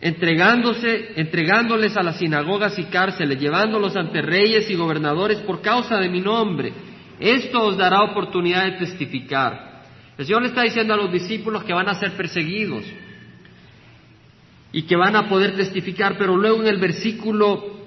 [0.00, 6.08] entregándose, entregándoles a las sinagogas y cárceles, llevándolos ante reyes y gobernadores por causa de
[6.08, 6.72] mi nombre.
[7.18, 9.82] Esto os dará oportunidad de testificar.
[10.16, 12.84] El Señor le está diciendo a los discípulos que van a ser perseguidos
[14.72, 17.77] y que van a poder testificar, pero luego en el versículo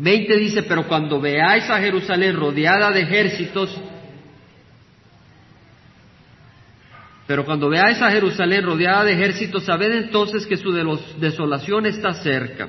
[0.00, 3.78] 20 dice, pero cuando veáis a Jerusalén rodeada de ejércitos,
[7.26, 10.72] pero cuando veáis a Jerusalén rodeada de ejércitos, sabed entonces que su
[11.18, 12.68] desolación está cerca.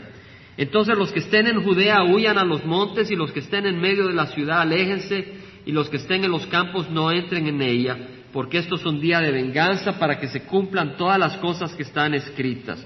[0.57, 3.79] Entonces los que estén en Judea huyan a los montes y los que estén en
[3.79, 5.25] medio de la ciudad aléjense
[5.65, 7.97] y los que estén en los campos no entren en ella,
[8.33, 12.13] porque estos son días de venganza para que se cumplan todas las cosas que están
[12.13, 12.85] escritas.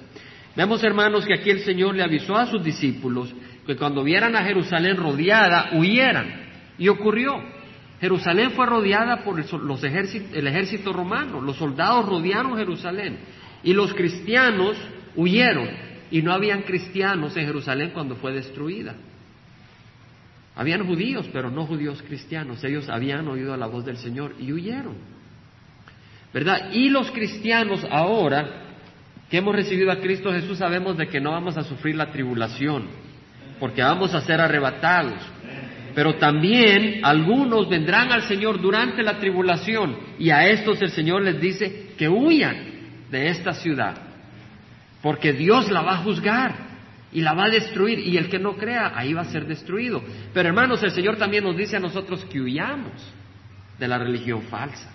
[0.56, 3.34] Vemos hermanos que aquí el Señor le avisó a sus discípulos
[3.66, 6.46] que cuando vieran a Jerusalén rodeada, huyeran.
[6.78, 7.42] Y ocurrió.
[8.00, 13.18] Jerusalén fue rodeada por los el ejército romano, los soldados rodearon Jerusalén
[13.64, 14.78] y los cristianos
[15.16, 15.70] huyeron
[16.12, 18.96] y no habían cristianos en Jerusalén cuando fue destruida.
[20.56, 22.64] Habían judíos, pero no judíos cristianos.
[22.64, 24.96] Ellos habían oído la voz del Señor y huyeron.
[26.34, 26.72] ¿Verdad?
[26.74, 28.64] Y los cristianos ahora
[29.30, 33.05] que hemos recibido a Cristo Jesús sabemos de que no vamos a sufrir la tribulación
[33.60, 35.22] porque vamos a ser arrebatados.
[35.94, 41.40] Pero también algunos vendrán al Señor durante la tribulación y a estos el Señor les
[41.40, 42.76] dice que huyan
[43.10, 43.96] de esta ciudad,
[45.02, 46.66] porque Dios la va a juzgar
[47.14, 50.04] y la va a destruir y el que no crea ahí va a ser destruido.
[50.34, 52.92] Pero hermanos, el Señor también nos dice a nosotros que huyamos
[53.80, 54.92] de la religión falsa.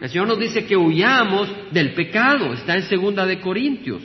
[0.00, 4.02] El Señor nos dice que huyamos del pecado, está en segunda de Corintios.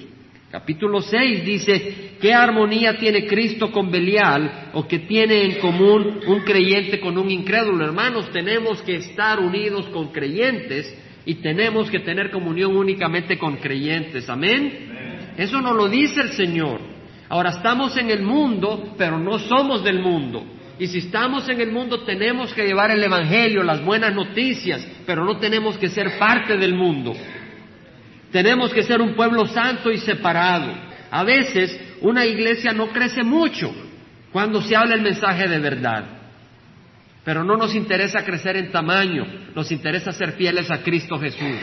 [0.57, 6.39] Capítulo 6 dice, ¿qué armonía tiene Cristo con Belial o qué tiene en común un
[6.39, 7.85] creyente con un incrédulo?
[7.85, 10.91] Hermanos, tenemos que estar unidos con creyentes
[11.27, 14.27] y tenemos que tener comunión únicamente con creyentes.
[14.31, 15.35] Amén.
[15.37, 16.81] Eso no lo dice el Señor.
[17.29, 20.43] Ahora estamos en el mundo, pero no somos del mundo.
[20.79, 25.23] Y si estamos en el mundo tenemos que llevar el Evangelio, las buenas noticias, pero
[25.23, 27.13] no tenemos que ser parte del mundo.
[28.31, 30.73] Tenemos que ser un pueblo santo y separado.
[31.09, 33.73] A veces una iglesia no crece mucho
[34.31, 36.05] cuando se habla el mensaje de verdad.
[37.23, 41.59] Pero no nos interesa crecer en tamaño, nos interesa ser fieles a Cristo Jesús.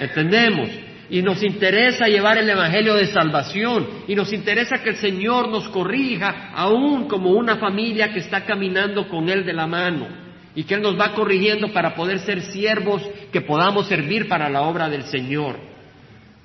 [0.00, 0.70] ¿Entendemos?
[1.10, 3.86] Y nos interesa llevar el Evangelio de salvación.
[4.06, 9.08] Y nos interesa que el Señor nos corrija, aún como una familia que está caminando
[9.08, 10.06] con Él de la mano.
[10.54, 14.62] Y que Él nos va corrigiendo para poder ser siervos que podamos servir para la
[14.62, 15.58] obra del Señor.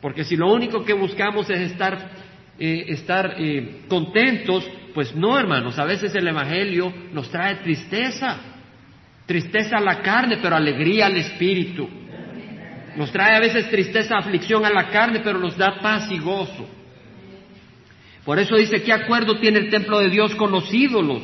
[0.02, 2.12] Porque si lo único que buscamos es estar,
[2.60, 2.96] eh,
[3.38, 8.38] eh, contentos, pues no, hermanos, a veces el Evangelio nos trae tristeza,
[9.26, 11.90] tristeza a la carne, pero alegría al espíritu.
[12.96, 16.70] Nos trae a veces tristeza, aflicción a la carne, pero nos da paz y gozo.
[18.24, 21.22] Por eso dice, ¿qué acuerdo tiene el templo de Dios con los ídolos?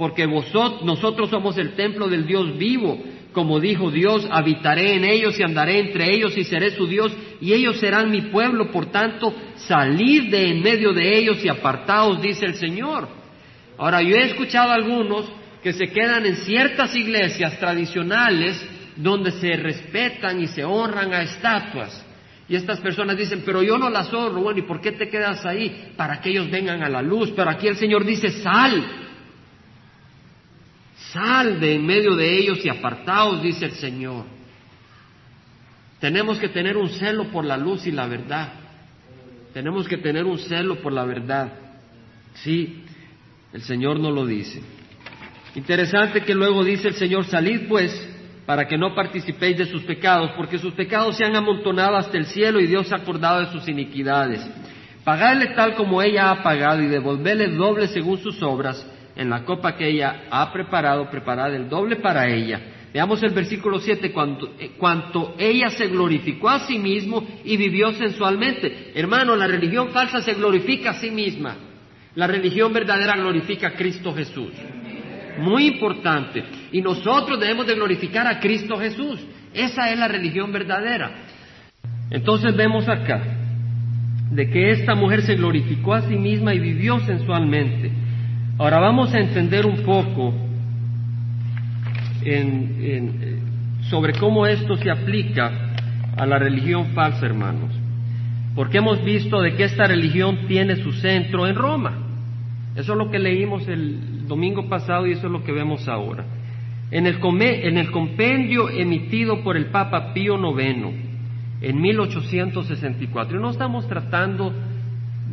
[0.00, 2.98] Porque vosotros, nosotros somos el templo del Dios vivo.
[3.32, 7.52] Como dijo Dios, habitaré en ellos y andaré entre ellos y seré su Dios y
[7.52, 8.70] ellos serán mi pueblo.
[8.70, 13.08] Por tanto, salid de en medio de ellos y apartaos, dice el Señor.
[13.76, 15.30] Ahora, yo he escuchado a algunos
[15.62, 18.58] que se quedan en ciertas iglesias tradicionales
[18.96, 22.06] donde se respetan y se honran a estatuas.
[22.48, 24.40] Y estas personas dicen, pero yo no las honro.
[24.40, 25.92] Bueno, ¿y por qué te quedas ahí?
[25.94, 27.30] Para que ellos vengan a la luz.
[27.36, 28.82] Pero aquí el Señor dice, sal,
[31.12, 34.24] Sal de en medio de ellos y apartaos, dice el Señor.
[35.98, 38.52] Tenemos que tener un celo por la luz y la verdad.
[39.52, 41.52] Tenemos que tener un celo por la verdad.
[42.34, 42.84] Sí,
[43.52, 44.62] el Señor no lo dice.
[45.56, 48.08] Interesante que luego dice el Señor, salid pues
[48.46, 52.26] para que no participéis de sus pecados, porque sus pecados se han amontonado hasta el
[52.26, 54.48] cielo y Dios se ha acordado de sus iniquidades.
[55.04, 59.76] Pagadle tal como ella ha pagado y devolverle doble según sus obras en la copa
[59.76, 62.60] que ella ha preparado, preparada el doble para ella.
[62.92, 67.92] Veamos el versículo 7, cuanto, eh, cuanto ella se glorificó a sí mismo y vivió
[67.92, 68.92] sensualmente.
[68.94, 71.56] Hermano, la religión falsa se glorifica a sí misma.
[72.16, 74.50] La religión verdadera glorifica a Cristo Jesús.
[75.38, 76.42] Muy importante.
[76.72, 79.20] Y nosotros debemos de glorificar a Cristo Jesús.
[79.54, 81.12] Esa es la religión verdadera.
[82.10, 83.22] Entonces vemos acá
[84.32, 87.92] de que esta mujer se glorificó a sí misma y vivió sensualmente.
[88.60, 90.34] Ahora vamos a entender un poco
[93.88, 95.50] sobre cómo esto se aplica
[96.14, 97.70] a la religión falsa, hermanos.
[98.54, 102.00] Porque hemos visto de que esta religión tiene su centro en Roma.
[102.76, 106.26] Eso es lo que leímos el domingo pasado y eso es lo que vemos ahora.
[106.90, 110.86] En el, en el compendio emitido por el Papa Pío IX
[111.62, 114.52] en 1864, y no estamos tratando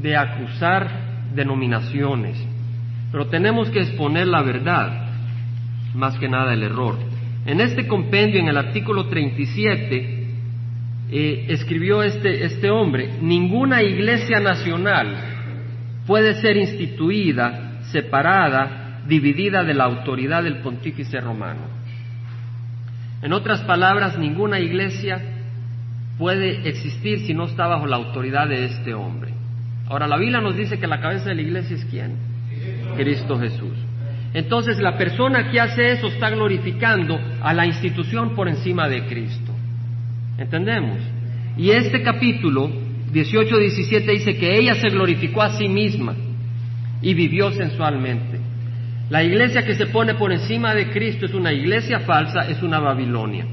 [0.01, 2.41] de acusar denominaciones,
[3.11, 5.07] pero tenemos que exponer la verdad,
[5.93, 6.97] más que nada el error.
[7.45, 10.27] En este compendio, en el artículo 37,
[11.09, 15.15] eh, escribió este, este hombre, ninguna iglesia nacional
[16.05, 21.61] puede ser instituida, separada, dividida de la autoridad del pontífice romano.
[23.21, 25.21] En otras palabras, ninguna iglesia
[26.17, 29.33] puede existir si no está bajo la autoridad de este hombre.
[29.87, 32.26] Ahora, la Biblia nos dice que la cabeza de la iglesia es quién?
[32.95, 33.73] Cristo Jesús.
[34.33, 39.51] Entonces, la persona que hace eso está glorificando a la institución por encima de Cristo.
[40.37, 40.99] ¿Entendemos?
[41.57, 42.69] Y este capítulo
[43.11, 46.15] 18-17 dice que ella se glorificó a sí misma
[47.01, 48.39] y vivió sensualmente.
[49.09, 52.79] La iglesia que se pone por encima de Cristo es una iglesia falsa, es una
[52.79, 53.45] Babilonia.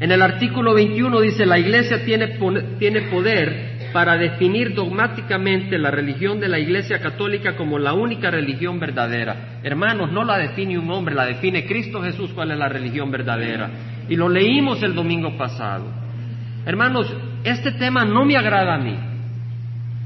[0.00, 2.38] En el artículo 21 dice, la iglesia tiene,
[2.78, 8.80] tiene poder para definir dogmáticamente la religión de la iglesia católica como la única religión
[8.80, 9.60] verdadera.
[9.62, 13.70] Hermanos, no la define un hombre, la define Cristo Jesús cuál es la religión verdadera.
[14.08, 15.84] Y lo leímos el domingo pasado.
[16.64, 18.96] Hermanos, este tema no me agrada a mí.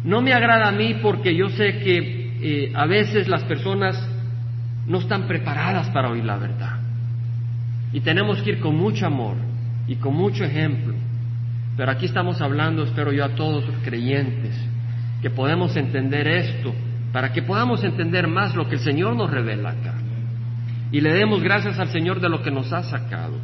[0.05, 3.96] No me agrada a mí porque yo sé que eh, a veces las personas
[4.87, 6.81] no están preparadas para oír la verdad.
[7.92, 9.37] Y tenemos que ir con mucho amor
[9.88, 10.94] y con mucho ejemplo.
[11.76, 14.54] Pero aquí estamos hablando, espero yo, a todos los creyentes,
[15.20, 16.74] que podemos entender esto,
[17.12, 19.94] para que podamos entender más lo que el Señor nos revela acá.
[20.90, 23.34] Y le demos gracias al Señor de lo que nos ha sacado.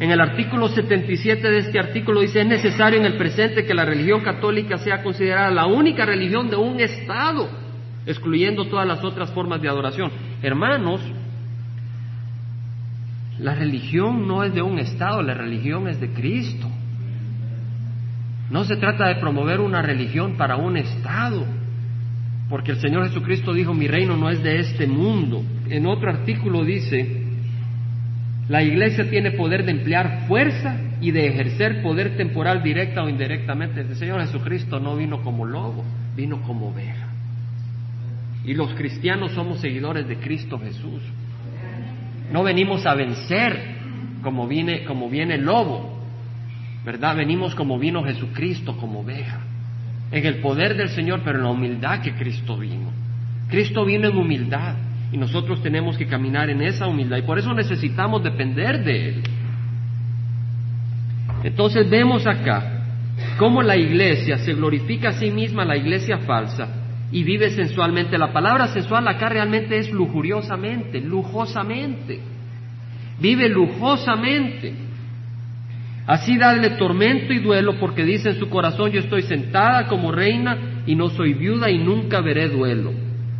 [0.00, 3.84] En el artículo 77 de este artículo dice, es necesario en el presente que la
[3.84, 7.48] religión católica sea considerada la única religión de un Estado,
[8.04, 10.10] excluyendo todas las otras formas de adoración.
[10.42, 11.00] Hermanos,
[13.38, 16.68] la religión no es de un Estado, la religión es de Cristo.
[18.52, 21.46] No se trata de promover una religión para un Estado,
[22.50, 25.42] porque el Señor Jesucristo dijo, mi reino no es de este mundo.
[25.70, 27.22] En otro artículo dice,
[28.50, 33.80] la iglesia tiene poder de emplear fuerza y de ejercer poder temporal directa o indirectamente.
[33.80, 35.82] El Señor Jesucristo no vino como lobo,
[36.14, 37.08] vino como oveja.
[38.44, 41.00] Y los cristianos somos seguidores de Cristo Jesús.
[42.30, 43.76] No venimos a vencer
[44.22, 46.01] como viene, como viene el lobo,
[46.84, 47.16] ¿verdad?
[47.16, 49.40] Venimos como vino Jesucristo, como oveja.
[50.10, 52.90] En el poder del Señor, pero en la humildad que Cristo vino.
[53.48, 54.76] Cristo vino en humildad.
[55.12, 59.22] Y nosotros tenemos que caminar en esa humildad y por eso necesitamos depender de Él.
[61.44, 62.84] Entonces vemos acá
[63.38, 66.68] cómo la iglesia se glorifica a sí misma, la iglesia falsa,
[67.10, 68.16] y vive sensualmente.
[68.16, 72.20] La palabra sensual acá realmente es lujuriosamente, lujosamente.
[73.20, 74.72] Vive lujosamente.
[76.06, 80.82] Así dadle tormento y duelo porque dice en su corazón yo estoy sentada como reina
[80.86, 82.92] y no soy viuda y nunca veré duelo.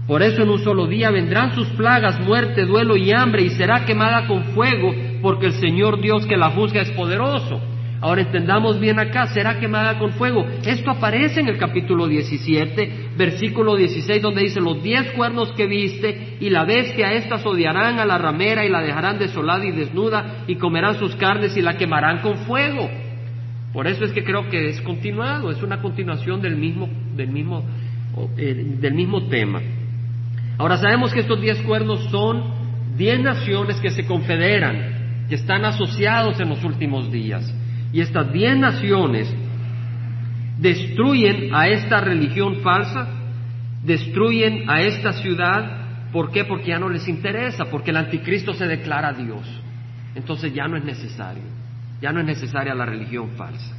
[0.07, 3.85] Por eso en un solo día vendrán sus plagas, muerte, duelo y hambre, y será
[3.85, 7.61] quemada con fuego, porque el Señor Dios que la juzga es poderoso.
[8.03, 10.45] Ahora entendamos bien acá, será quemada con fuego.
[10.67, 16.37] Esto aparece en el capítulo 17, versículo 16, donde dice, los diez cuernos que viste
[16.41, 20.57] y la bestia estas odiarán a la ramera y la dejarán desolada y desnuda y
[20.57, 22.91] comerán sus carnes y la quemarán con fuego.
[23.73, 27.65] Por eso es que creo que es continuado, es una continuación del mismo, del mismo,
[28.37, 29.61] eh, del mismo tema.
[30.59, 32.43] Ahora sabemos que estos diez cuernos son
[32.97, 37.62] diez naciones que se confederan, que están asociados en los últimos días.
[37.93, 39.33] Y estas diez naciones
[40.59, 43.07] destruyen a esta religión falsa,
[43.85, 46.11] destruyen a esta ciudad.
[46.13, 46.45] ¿Por qué?
[46.45, 49.47] Porque ya no les interesa, porque el anticristo se declara Dios.
[50.15, 51.43] Entonces ya no es necesario,
[52.01, 53.77] ya no es necesaria la religión falsa.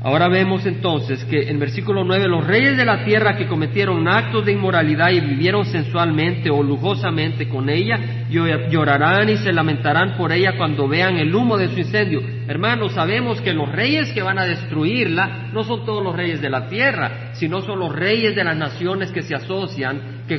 [0.00, 4.46] Ahora vemos entonces que en versículo 9 los reyes de la tierra que cometieron actos
[4.46, 10.56] de inmoralidad y vivieron sensualmente o lujosamente con ella, llorarán y se lamentarán por ella
[10.56, 12.20] cuando vean el humo de su incendio.
[12.46, 16.50] Hermanos, sabemos que los reyes que van a destruirla no son todos los reyes de
[16.50, 20.38] la tierra, sino son los reyes de las naciones que se asocian, que,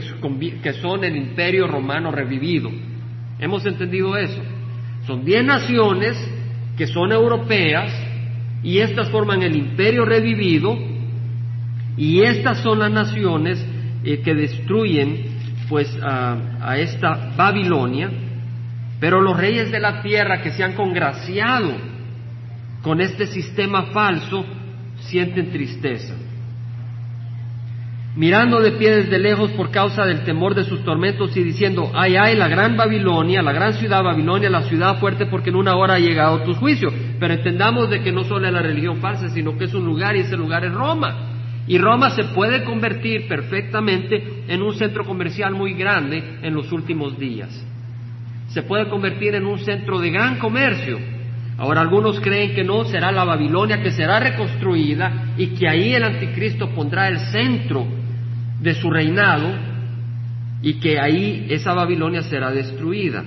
[0.63, 2.71] que son el imperio romano revivido.
[3.39, 4.41] ¿Hemos entendido eso?
[5.05, 6.17] Son diez naciones
[6.77, 7.91] que son europeas,
[8.63, 10.77] y estas forman el imperio revivido,
[11.97, 13.63] y estas son las naciones
[14.03, 18.09] eh, que destruyen pues a esta Babilonia,
[18.99, 21.71] pero los reyes de la tierra que se han congraciado
[22.81, 24.43] con este sistema falso
[25.01, 26.15] sienten tristeza.
[28.19, 32.17] Mirando de pie desde lejos por causa del temor de sus tormentos y diciendo, ay,
[32.17, 35.93] ay, la gran Babilonia, la gran ciudad Babilonia, la ciudad fuerte porque en una hora
[35.93, 36.91] ha llegado tu juicio.
[37.17, 40.17] Pero entendamos de que no solo es la religión falsa, sino que es un lugar
[40.17, 41.29] y ese lugar es Roma.
[41.65, 47.17] Y Roma se puede convertir perfectamente en un centro comercial muy grande en los últimos
[47.17, 47.65] días.
[48.49, 50.99] Se puede convertir en un centro de gran comercio.
[51.57, 56.03] Ahora algunos creen que no, será la Babilonia que será reconstruida y que ahí el
[56.03, 57.98] anticristo pondrá el centro
[58.59, 59.47] de su reinado
[60.61, 63.23] y que ahí esa Babilonia será destruida.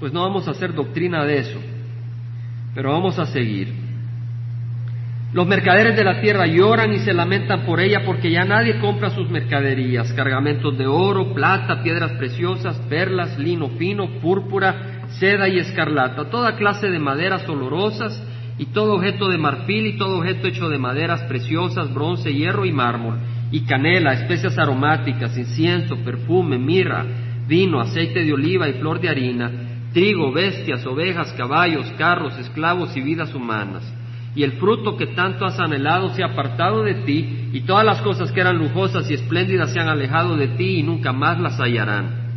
[0.00, 1.60] Pues no vamos a hacer doctrina de eso,
[2.74, 3.88] pero vamos a seguir.
[5.32, 9.10] Los mercaderes de la tierra lloran y se lamentan por ella porque ya nadie compra
[9.10, 16.30] sus mercaderías, cargamentos de oro, plata, piedras preciosas, perlas, lino fino, púrpura, seda y escarlata,
[16.30, 18.22] toda clase de maderas olorosas
[18.56, 22.72] y todo objeto de marfil y todo objeto hecho de maderas preciosas, bronce, hierro y
[22.72, 23.18] mármol,
[23.50, 27.04] y canela, especias aromáticas, incienso, perfume, mirra,
[27.46, 29.50] vino, aceite de oliva y flor de harina,
[29.92, 33.94] trigo, bestias, ovejas, caballos, carros, esclavos y vidas humanas
[34.38, 38.00] y el fruto que tanto has anhelado se ha apartado de ti, y todas las
[38.02, 41.58] cosas que eran lujosas y espléndidas se han alejado de ti y nunca más las
[41.58, 42.28] hallarán.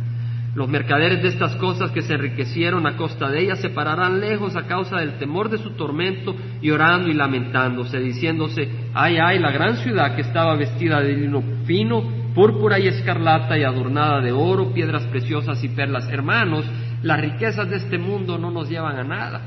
[0.56, 4.56] Los mercaderes de estas cosas que se enriquecieron a costa de ellas se pararán lejos
[4.56, 9.76] a causa del temor de su tormento, llorando y lamentándose, diciéndose, ay, ay, la gran
[9.78, 12.02] ciudad que estaba vestida de lino fino,
[12.34, 16.08] púrpura y escarlata y adornada de oro, piedras preciosas y perlas.
[16.10, 16.64] Hermanos,
[17.02, 19.40] las riquezas de este mundo no nos llevan a nada.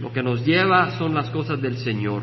[0.00, 2.22] Lo que nos lleva son las cosas del Señor.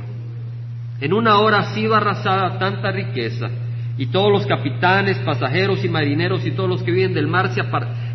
[1.00, 3.50] En una hora ha sido arrasada tanta riqueza
[3.98, 7.52] y todos los capitanes, pasajeros y marineros y todos los que viven del mar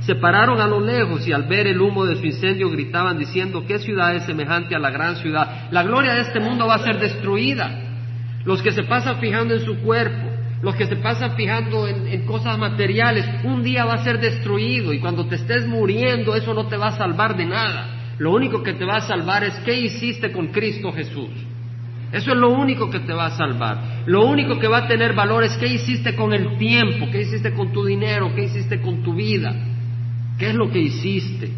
[0.00, 3.64] se, pararon a lo lejos y al ver el humo de su incendio gritaban diciendo,
[3.66, 5.68] ¿qué ciudad es semejante a la gran ciudad?
[5.70, 7.85] La gloria de este mundo va a ser destruida.
[8.46, 10.30] Los que se pasan fijando en su cuerpo,
[10.62, 15.00] los que se pasan fijando en, cosas materiales, un día va a ser destruido y
[15.00, 18.14] cuando te estés muriendo eso no te va a salvar de nada.
[18.18, 21.28] Lo único que te va a salvar es qué hiciste con Cristo Jesús.
[22.12, 24.04] Eso es lo único que te va a salvar.
[24.06, 27.52] Lo único que va a tener valor es qué hiciste con el tiempo, qué hiciste
[27.52, 29.52] con tu dinero, qué hiciste con tu vida.
[30.38, 31.50] ¿Qué es lo que hiciste?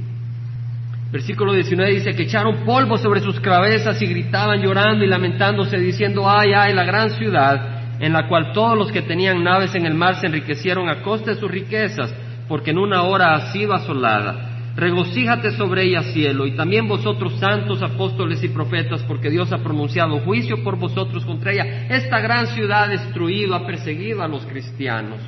[1.10, 6.28] Versículo 19 dice que echaron polvo sobre sus cabezas y gritaban llorando y lamentándose diciendo,
[6.28, 9.94] ay, ay, la gran ciudad en la cual todos los que tenían naves en el
[9.94, 12.14] mar se enriquecieron a costa de sus riquezas,
[12.46, 14.48] porque en una hora ha sido asolada
[14.78, 20.20] regocíjate sobre ella cielo, y también vosotros santos, apóstoles y profetas, porque Dios ha pronunciado
[20.20, 21.88] juicio por vosotros contra ella.
[21.88, 25.18] Esta gran ciudad ha destruido, ha perseguido a los cristianos.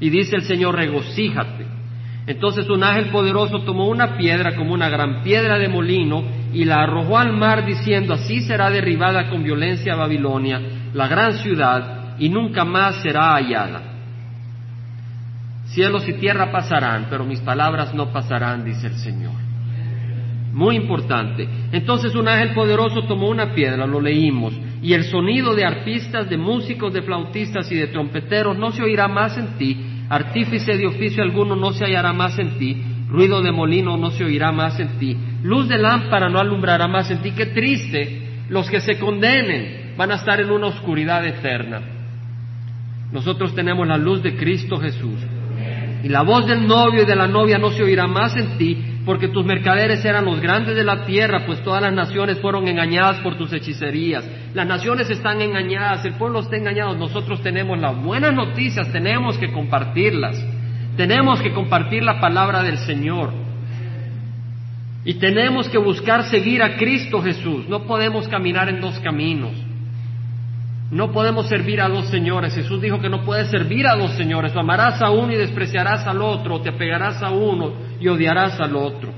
[0.00, 1.79] Y dice el Señor, regocíjate.
[2.30, 6.22] Entonces un ángel poderoso tomó una piedra como una gran piedra de molino
[6.52, 10.60] y la arrojó al mar diciendo, así será derribada con violencia Babilonia,
[10.94, 13.82] la gran ciudad, y nunca más será hallada.
[15.64, 19.32] Cielos y tierra pasarán, pero mis palabras no pasarán, dice el Señor.
[20.52, 21.48] Muy importante.
[21.72, 26.38] Entonces un ángel poderoso tomó una piedra, lo leímos, y el sonido de artistas, de
[26.38, 31.22] músicos, de flautistas y de trompeteros no se oirá más en ti, artífice de oficio
[31.22, 34.98] alguno no se hallará más en ti, ruido de molino no se oirá más en
[34.98, 37.30] ti, luz de lámpara no alumbrará más en ti.
[37.30, 41.80] Qué triste, los que se condenen van a estar en una oscuridad eterna.
[43.12, 45.20] Nosotros tenemos la luz de Cristo Jesús
[46.02, 48.76] y la voz del novio y de la novia no se oirá más en ti,
[49.04, 53.18] porque tus mercaderes eran los grandes de la tierra, pues todas las naciones fueron engañadas
[53.20, 54.24] por tus hechicerías.
[54.52, 59.52] Las naciones están engañadas, el pueblo está engañado, nosotros tenemos las buenas noticias, tenemos que
[59.52, 60.44] compartirlas,
[60.96, 63.32] tenemos que compartir la palabra del Señor.
[65.02, 69.52] Y tenemos que buscar seguir a Cristo Jesús, no podemos caminar en dos caminos.
[70.90, 72.52] No podemos servir a dos señores.
[72.52, 74.56] Jesús dijo que no puedes servir a dos señores.
[74.56, 78.74] amarás a uno y despreciarás al otro, o te apegarás a uno y odiarás al
[78.74, 79.12] otro.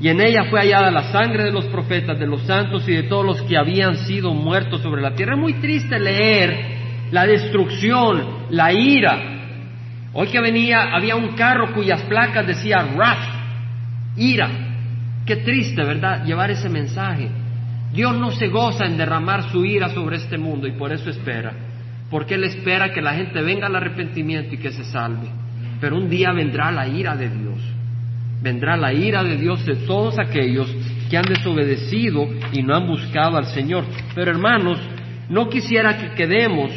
[0.00, 3.02] Y en ella fue hallada la sangre de los profetas, de los santos y de
[3.02, 5.34] todos los que habían sido muertos sobre la tierra.
[5.34, 6.78] Es muy triste leer
[7.10, 9.18] la destrucción, la ira.
[10.14, 14.48] Hoy que venía, había un carro cuyas placas decía wrath, ira.
[15.26, 16.24] Qué triste, ¿verdad?
[16.24, 17.28] Llevar ese mensaje.
[17.92, 21.52] Dios no se goza en derramar su ira sobre este mundo y por eso espera.
[22.10, 25.28] Porque Él espera que la gente venga al arrepentimiento y que se salve.
[25.80, 27.58] Pero un día vendrá la ira de Dios.
[28.42, 30.66] vendrá la ira de Dios de todos aquellos
[31.10, 33.84] que han desobedecido y no han buscado al Señor.
[34.14, 34.78] Pero hermanos,
[35.28, 36.70] no quisiera que quedemos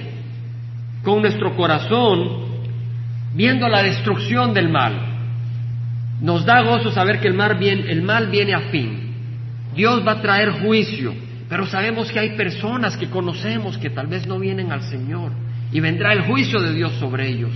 [1.04, 2.44] con nuestro corazón
[3.34, 4.94] viendo la destrucción del mal.
[6.22, 9.14] Nos da gozo saber que el mal viene, el mal viene a fin.
[9.76, 11.14] Dios va a traer juicio,
[11.50, 15.32] pero sabemos que hay personas que conocemos que tal vez no vienen al Señor
[15.72, 17.52] y vendrá el juicio de Dios sobre ellos.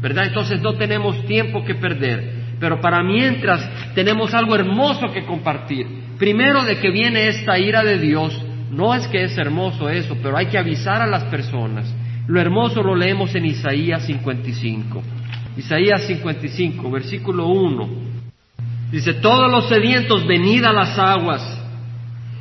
[0.00, 0.26] ¿Verdad?
[0.26, 2.46] Entonces no tenemos tiempo que perder.
[2.60, 5.86] Pero para mientras tenemos algo hermoso que compartir.
[6.18, 8.40] Primero de que viene esta ira de Dios,
[8.70, 11.92] no es que es hermoso eso, pero hay que avisar a las personas.
[12.26, 15.02] Lo hermoso lo leemos en Isaías 55.
[15.56, 17.88] Isaías 55, versículo 1.
[18.90, 21.42] Dice, todos los sedientos, venid a las aguas,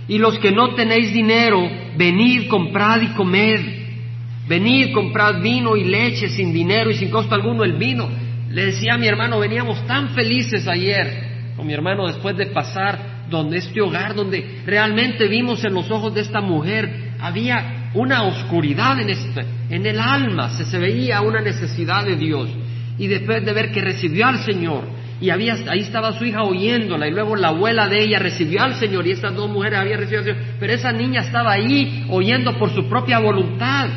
[0.07, 3.84] y los que no tenéis dinero, venid, comprad y comed.
[4.47, 8.09] Venid, comprad vino y leche sin dinero y sin costo alguno el vino.
[8.49, 13.15] Le decía a mi hermano, veníamos tan felices ayer con mi hermano después de pasar
[13.29, 18.99] donde este hogar, donde realmente vimos en los ojos de esta mujer, había una oscuridad
[18.99, 22.49] en, este, en el alma, se, se veía una necesidad de Dios.
[22.97, 24.83] Y después de ver que recibió al Señor,
[25.19, 28.75] y había, ahí estaba su hija oyéndola, y luego la abuela de ella recibió al
[28.75, 32.57] Señor, y estas dos mujeres habían recibido al Señor, pero esa niña estaba ahí oyendo
[32.57, 33.87] por su propia voluntad.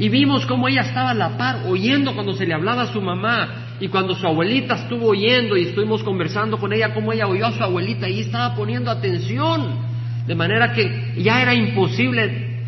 [0.00, 3.02] Y vimos cómo ella estaba a la par, oyendo cuando se le hablaba a su
[3.02, 7.46] mamá, y cuando su abuelita estuvo oyendo y estuvimos conversando con ella, cómo ella oyó
[7.46, 9.90] a su abuelita y estaba poniendo atención.
[10.26, 12.62] De manera que ya era imposible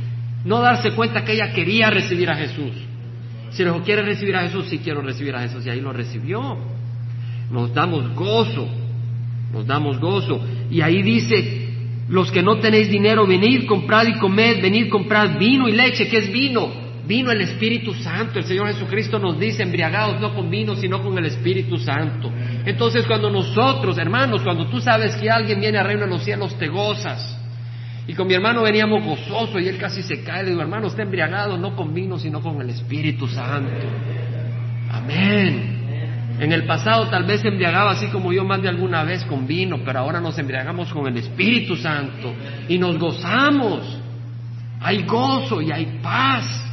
[0.45, 2.73] no darse cuenta que ella quería recibir a Jesús.
[3.51, 4.67] Si dijo, ¿quiere recibir a Jesús?
[4.69, 5.65] Sí quiero recibir a Jesús.
[5.65, 6.59] Y ahí lo recibió.
[7.51, 8.69] Nos damos gozo.
[9.55, 10.45] Nos damos gozo.
[10.71, 11.71] Y ahí dice,
[12.11, 16.09] los que no tenéis dinero, venid, comprad y comed, venid, comprad vino y leche.
[16.09, 16.82] ¿Qué es vino?
[17.07, 18.39] Vino el Espíritu Santo.
[18.39, 22.31] El Señor Jesucristo nos dice, embriagados no con vino, sino con el Espíritu Santo.
[22.65, 26.57] Entonces cuando nosotros, hermanos, cuando tú sabes que alguien viene al reino de los cielos,
[26.59, 27.39] te gozas.
[28.07, 30.45] Y con mi hermano veníamos gozosos y él casi se cae.
[30.45, 33.87] Le digo, hermano, está embriagado no con vino, sino con el Espíritu Santo.
[34.91, 35.83] Amén.
[36.39, 39.81] En el pasado tal vez embriagaba así como yo más de alguna vez con vino,
[39.85, 42.35] pero ahora nos embriagamos con el Espíritu Santo
[42.69, 43.99] y nos gozamos.
[44.81, 46.72] Hay gozo y hay paz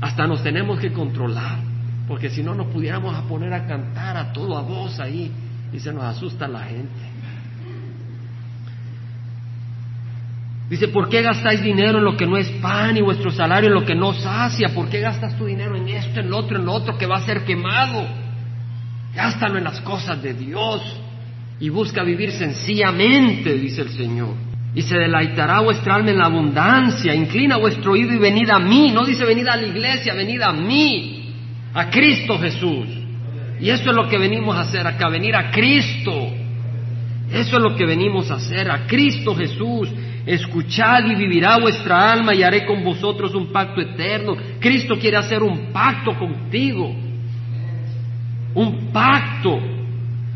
[0.00, 1.58] Hasta nos tenemos que controlar,
[2.06, 5.32] porque si no nos pudiéramos a poner a cantar a todo a voz ahí
[5.72, 7.16] y se nos asusta la gente.
[10.68, 13.74] Dice, ¿por qué gastáis dinero en lo que no es pan y vuestro salario en
[13.74, 14.74] lo que no sacia?
[14.74, 17.18] ¿Por qué gastas tu dinero en esto, en lo otro, en lo otro que va
[17.18, 18.04] a ser quemado?
[19.14, 20.82] Gástalo en las cosas de Dios
[21.60, 24.45] y busca vivir sencillamente, dice el Señor
[24.76, 27.14] y se deleitará vuestra alma en la abundancia.
[27.14, 28.90] Inclina vuestro oído y venid a mí.
[28.92, 31.32] No dice venid a la iglesia, venid a mí,
[31.72, 32.86] a Cristo Jesús.
[33.58, 36.12] Y eso es lo que venimos a hacer acá, venir a Cristo.
[37.32, 39.88] Eso es lo que venimos a hacer, a Cristo Jesús.
[40.26, 44.36] Escuchad y vivirá vuestra alma y haré con vosotros un pacto eterno.
[44.60, 46.94] Cristo quiere hacer un pacto contigo.
[48.52, 49.58] Un pacto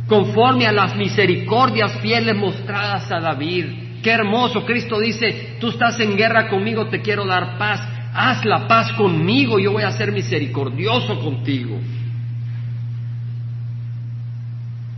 [0.07, 3.80] conforme a las misericordias fieles mostradas a David.
[4.03, 7.81] Qué hermoso, Cristo dice, tú estás en guerra conmigo, te quiero dar paz,
[8.15, 11.79] haz la paz conmigo, yo voy a ser misericordioso contigo.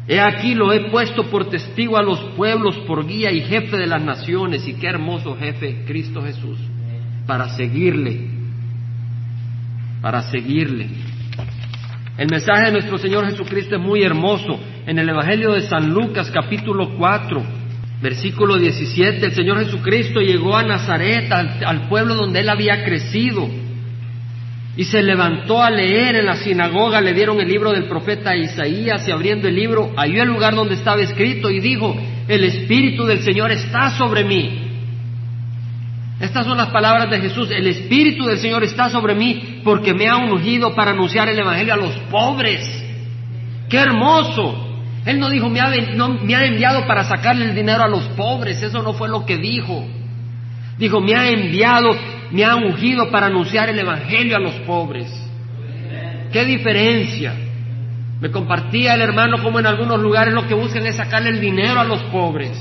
[0.06, 3.86] He aquí lo he puesto por testigo a los pueblos, por guía y jefe de
[3.86, 6.58] las naciones, y qué hermoso jefe, Cristo Jesús,
[7.26, 8.28] para seguirle,
[10.00, 10.88] para seguirle.
[12.18, 14.60] El mensaje de nuestro Señor Jesucristo es muy hermoso.
[14.86, 17.42] En el Evangelio de San Lucas capítulo 4,
[18.02, 23.48] Versículo 17, el Señor Jesucristo llegó a Nazaret, al, pueblo donde él había crecido,
[24.76, 29.06] y se levantó a leer en la sinagoga, le dieron el libro del profeta Isaías,
[29.06, 31.96] y abriendo el libro, halló el lugar donde estaba escrito y dijo,
[32.26, 34.62] el Espíritu del Señor está sobre mí.
[36.18, 40.08] Estas son las palabras de Jesús, el Espíritu del Señor está sobre mí porque me
[40.08, 42.84] ha ungido para anunciar el Evangelio a los pobres.
[43.68, 44.71] ¡Qué hermoso!
[45.04, 48.62] Él no dijo, me ha, me ha enviado para sacarle el dinero a los pobres,
[48.62, 49.84] eso no fue lo que dijo.
[50.78, 51.90] Dijo, me ha enviado,
[52.30, 55.08] me ha ungido para anunciar el Evangelio a los pobres.
[56.32, 57.34] ¿Qué diferencia?
[58.20, 61.80] Me compartía el hermano como en algunos lugares lo que buscan es sacarle el dinero
[61.80, 62.56] a los pobres.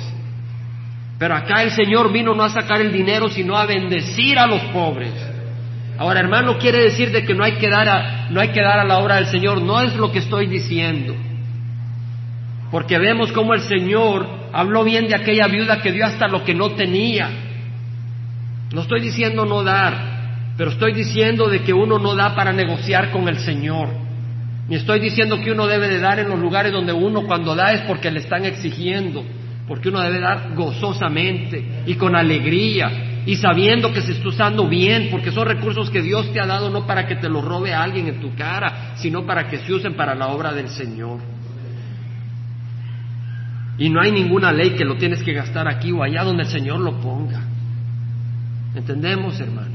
[1.20, 4.62] Pero acá el Señor vino no a sacar el dinero, sino a bendecir a los
[4.74, 5.14] pobres.
[6.00, 8.80] Ahora, hermano, quiere decir de que no hay que dar a, no hay que dar
[8.80, 11.14] a la obra del Señor, no es lo que estoy diciendo.
[12.72, 16.56] Porque vemos cómo el Señor habló bien de aquella viuda que dio hasta lo que
[16.56, 17.30] no tenía.
[18.74, 23.12] No estoy diciendo no dar, pero estoy diciendo de que uno no da para negociar
[23.12, 23.90] con el Señor.
[24.70, 27.74] Ni estoy diciendo que uno debe de dar en los lugares donde uno cuando da
[27.74, 29.22] es porque le están exigiendo,
[29.68, 35.10] porque uno debe dar gozosamente y con alegría y sabiendo que se está usando bien,
[35.12, 38.08] porque son recursos que Dios te ha dado no para que te los robe alguien
[38.08, 41.20] en tu cara, sino para que se usen para la obra del Señor.
[43.78, 46.50] Y no hay ninguna ley que lo tienes que gastar aquí o allá donde el
[46.50, 47.42] Señor lo ponga.
[48.76, 49.72] ¿Entendemos, hermanos?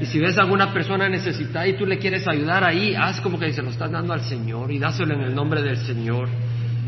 [0.00, 3.38] Y si ves a alguna persona necesitada y tú le quieres ayudar ahí, haz como
[3.38, 6.28] que se lo estás dando al Señor y dáselo en el nombre del Señor.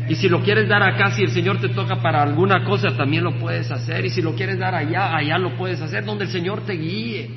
[0.07, 3.23] Y si lo quieres dar acá, si el Señor te toca para alguna cosa, también
[3.23, 4.05] lo puedes hacer.
[4.05, 7.31] Y si lo quieres dar allá, allá lo puedes hacer, donde el Señor te guíe.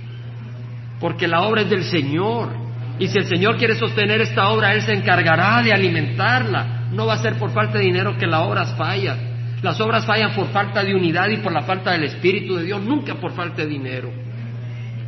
[1.00, 2.67] Porque la obra es del Señor.
[2.98, 6.88] Y si el Señor quiere sostener esta obra, Él se encargará de alimentarla.
[6.92, 9.18] No va a ser por falta de dinero que las obras fallan.
[9.62, 12.82] Las obras fallan por falta de unidad y por la falta del Espíritu de Dios,
[12.82, 14.10] nunca por falta de dinero.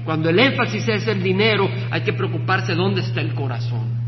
[0.05, 4.01] Cuando el énfasis es el dinero, hay que preocuparse dónde está el corazón.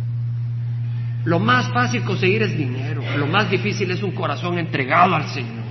[1.25, 5.63] Lo más fácil conseguir es dinero, lo más difícil es un corazón entregado al Señor.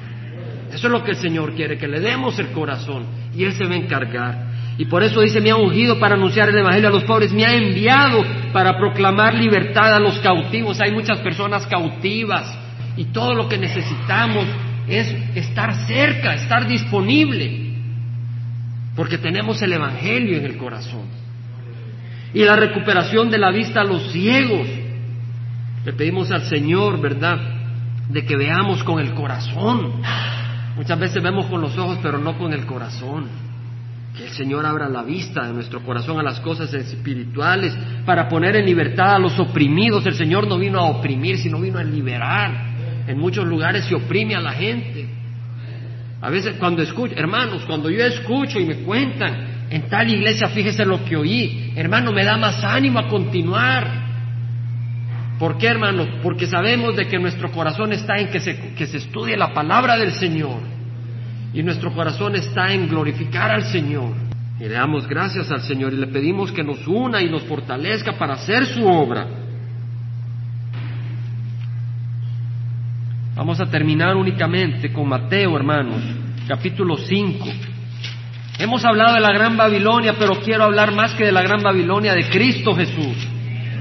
[0.71, 3.05] Eso es lo que el Señor quiere, que le demos el corazón
[3.35, 4.50] y Él se va a encargar.
[4.81, 7.45] Y por eso dice, me ha ungido para anunciar el Evangelio a los pobres, me
[7.45, 10.81] ha enviado para proclamar libertad a los cautivos.
[10.81, 12.51] Hay muchas personas cautivas
[12.97, 14.43] y todo lo que necesitamos
[14.87, 17.75] es estar cerca, estar disponible,
[18.95, 21.05] porque tenemos el Evangelio en el corazón.
[22.33, 24.67] Y la recuperación de la vista a los ciegos.
[25.85, 27.37] Le pedimos al Señor, ¿verdad?,
[28.09, 30.01] de que veamos con el corazón.
[30.75, 33.50] Muchas veces vemos con los ojos, pero no con el corazón.
[34.15, 37.73] Que el Señor abra la vista de nuestro corazón a las cosas espirituales
[38.05, 40.05] para poner en libertad a los oprimidos.
[40.05, 42.71] El Señor no vino a oprimir, sino vino a liberar.
[43.07, 45.07] En muchos lugares se oprime a la gente.
[46.21, 50.85] A veces cuando escucho, hermanos, cuando yo escucho y me cuentan, en tal iglesia fíjese
[50.85, 54.01] lo que oí, hermano, me da más ánimo a continuar.
[55.39, 56.05] ¿Por qué, hermano?
[56.21, 59.97] Porque sabemos de que nuestro corazón está en que se, que se estudie la palabra
[59.97, 60.59] del Señor.
[61.53, 64.13] Y nuestro corazón está en glorificar al Señor.
[64.59, 68.13] Y le damos gracias al Señor y le pedimos que nos una y nos fortalezca
[68.13, 69.27] para hacer su obra.
[73.35, 76.01] Vamos a terminar únicamente con Mateo, hermanos,
[76.47, 77.45] capítulo 5.
[78.59, 82.13] Hemos hablado de la Gran Babilonia, pero quiero hablar más que de la Gran Babilonia,
[82.13, 83.17] de Cristo Jesús.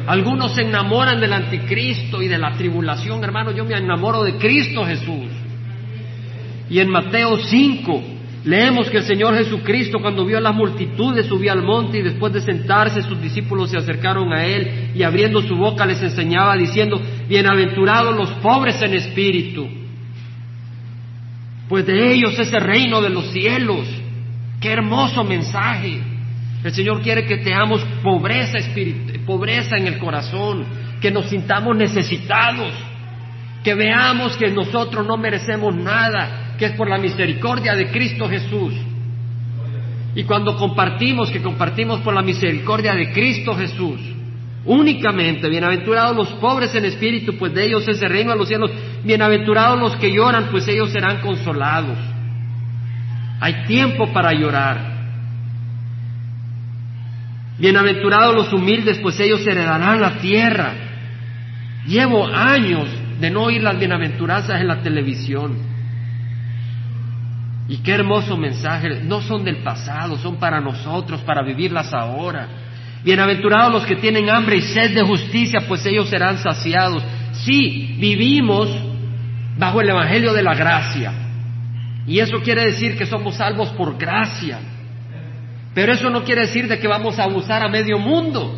[0.06, 4.84] Algunos se enamoran del anticristo y de la tribulación, hermanos, yo me enamoro de Cristo
[4.86, 5.26] Jesús.
[6.70, 8.02] Y en Mateo 5
[8.44, 12.32] leemos que el Señor Jesucristo cuando vio a las multitudes subió al monte y después
[12.32, 17.00] de sentarse sus discípulos se acercaron a él y abriendo su boca les enseñaba diciendo,
[17.28, 19.68] bienaventurados los pobres en espíritu,
[21.68, 23.86] pues de ellos es el reino de los cielos.
[24.60, 26.00] Qué hermoso mensaje.
[26.64, 28.58] El Señor quiere que teamos pobreza,
[29.24, 30.64] pobreza en el corazón,
[31.00, 32.72] que nos sintamos necesitados,
[33.62, 38.74] que veamos que nosotros no merecemos nada, que es por la misericordia de Cristo Jesús.
[40.14, 43.98] Y cuando compartimos, que compartimos por la misericordia de Cristo Jesús,
[44.66, 48.70] únicamente, bienaventurados los pobres en espíritu, pues de ellos es el reino de los cielos,
[49.02, 51.96] bienaventurados los que lloran, pues ellos serán consolados.
[53.40, 55.00] Hay tiempo para llorar.
[57.58, 60.74] Bienaventurados los humildes, pues ellos heredarán la tierra.
[61.86, 62.86] Llevo años
[63.18, 65.69] de no oír las bienaventuranzas en la televisión.
[67.70, 69.00] Y qué hermoso mensaje.
[69.04, 72.48] No son del pasado, son para nosotros, para vivirlas ahora.
[73.04, 77.00] Bienaventurados los que tienen hambre y sed de justicia, pues ellos serán saciados.
[77.44, 78.68] Sí, vivimos
[79.56, 81.12] bajo el Evangelio de la gracia.
[82.08, 84.58] Y eso quiere decir que somos salvos por gracia.
[85.72, 88.52] Pero eso no quiere decir de que vamos a abusar a medio mundo.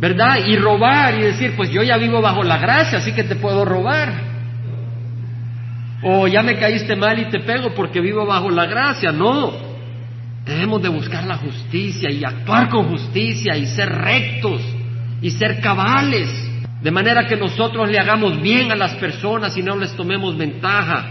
[0.00, 0.38] ¿Verdad?
[0.46, 3.66] Y robar y decir, pues yo ya vivo bajo la gracia, así que te puedo
[3.66, 4.35] robar.
[6.02, 9.12] O ya me caíste mal y te pego porque vivo bajo la gracia.
[9.12, 9.52] No.
[10.44, 14.60] Debemos de buscar la justicia y actuar con justicia y ser rectos
[15.20, 16.28] y ser cabales.
[16.82, 21.04] De manera que nosotros le hagamos bien a las personas y no les tomemos ventaja.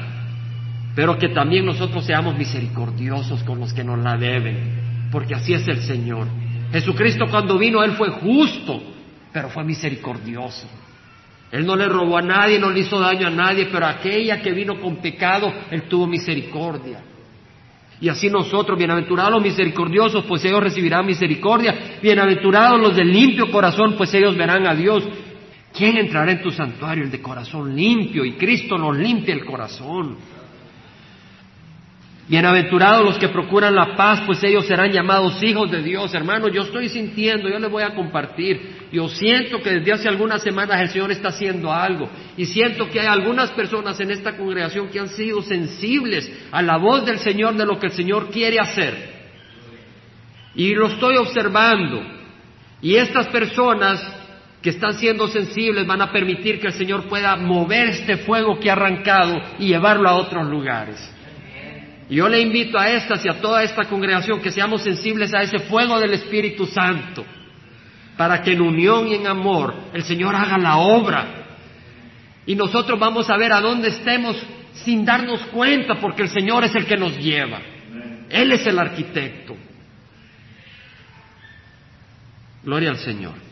[0.96, 5.10] Pero que también nosotros seamos misericordiosos con los que nos la deben.
[5.12, 6.28] Porque así es el Señor.
[6.72, 8.82] Jesucristo cuando vino, Él fue justo,
[9.34, 10.68] pero fue misericordioso.
[11.52, 14.52] Él no le robó a nadie, no le hizo daño a nadie, pero aquella que
[14.52, 17.02] vino con pecado, Él tuvo misericordia.
[18.02, 21.98] Y así nosotros, bienaventurados los misericordiosos, pues ellos recibirán misericordia.
[22.02, 25.04] Bienaventurados los de limpio corazón, pues ellos verán a Dios.
[25.74, 27.04] ¿Quién entrará en tu santuario?
[27.04, 28.26] El de corazón limpio.
[28.26, 30.18] Y Cristo nos limpia el corazón.
[32.28, 36.12] Bienaventurados los que procuran la paz, pues ellos serán llamados hijos de Dios.
[36.12, 38.88] Hermano, yo estoy sintiendo, yo les voy a compartir.
[38.92, 42.10] Yo siento que desde hace algunas semanas el Señor está haciendo algo.
[42.36, 46.78] Y siento que hay algunas personas en esta congregación que han sido sensibles a la
[46.78, 49.14] voz del Señor de lo que el Señor quiere hacer.
[50.56, 52.02] Y lo estoy observando.
[52.82, 54.04] Y estas personas
[54.64, 58.72] que están siendo sensibles van a permitir que el Señor pueda mover este fuego que
[58.72, 61.15] ha arrancado y llevarlo a otros lugares.
[62.10, 65.60] Yo le invito a estas y a toda esta congregación que seamos sensibles a ese
[65.60, 67.26] fuego del Espíritu Santo,
[68.16, 71.46] para que en unión y en amor el Señor haga la obra.
[72.46, 74.38] Y nosotros vamos a ver a dónde estemos
[74.74, 77.60] sin darnos cuenta, porque el Señor es el que nos lleva.
[78.30, 79.56] Él es el arquitecto.
[82.64, 83.45] Gloria al Señor.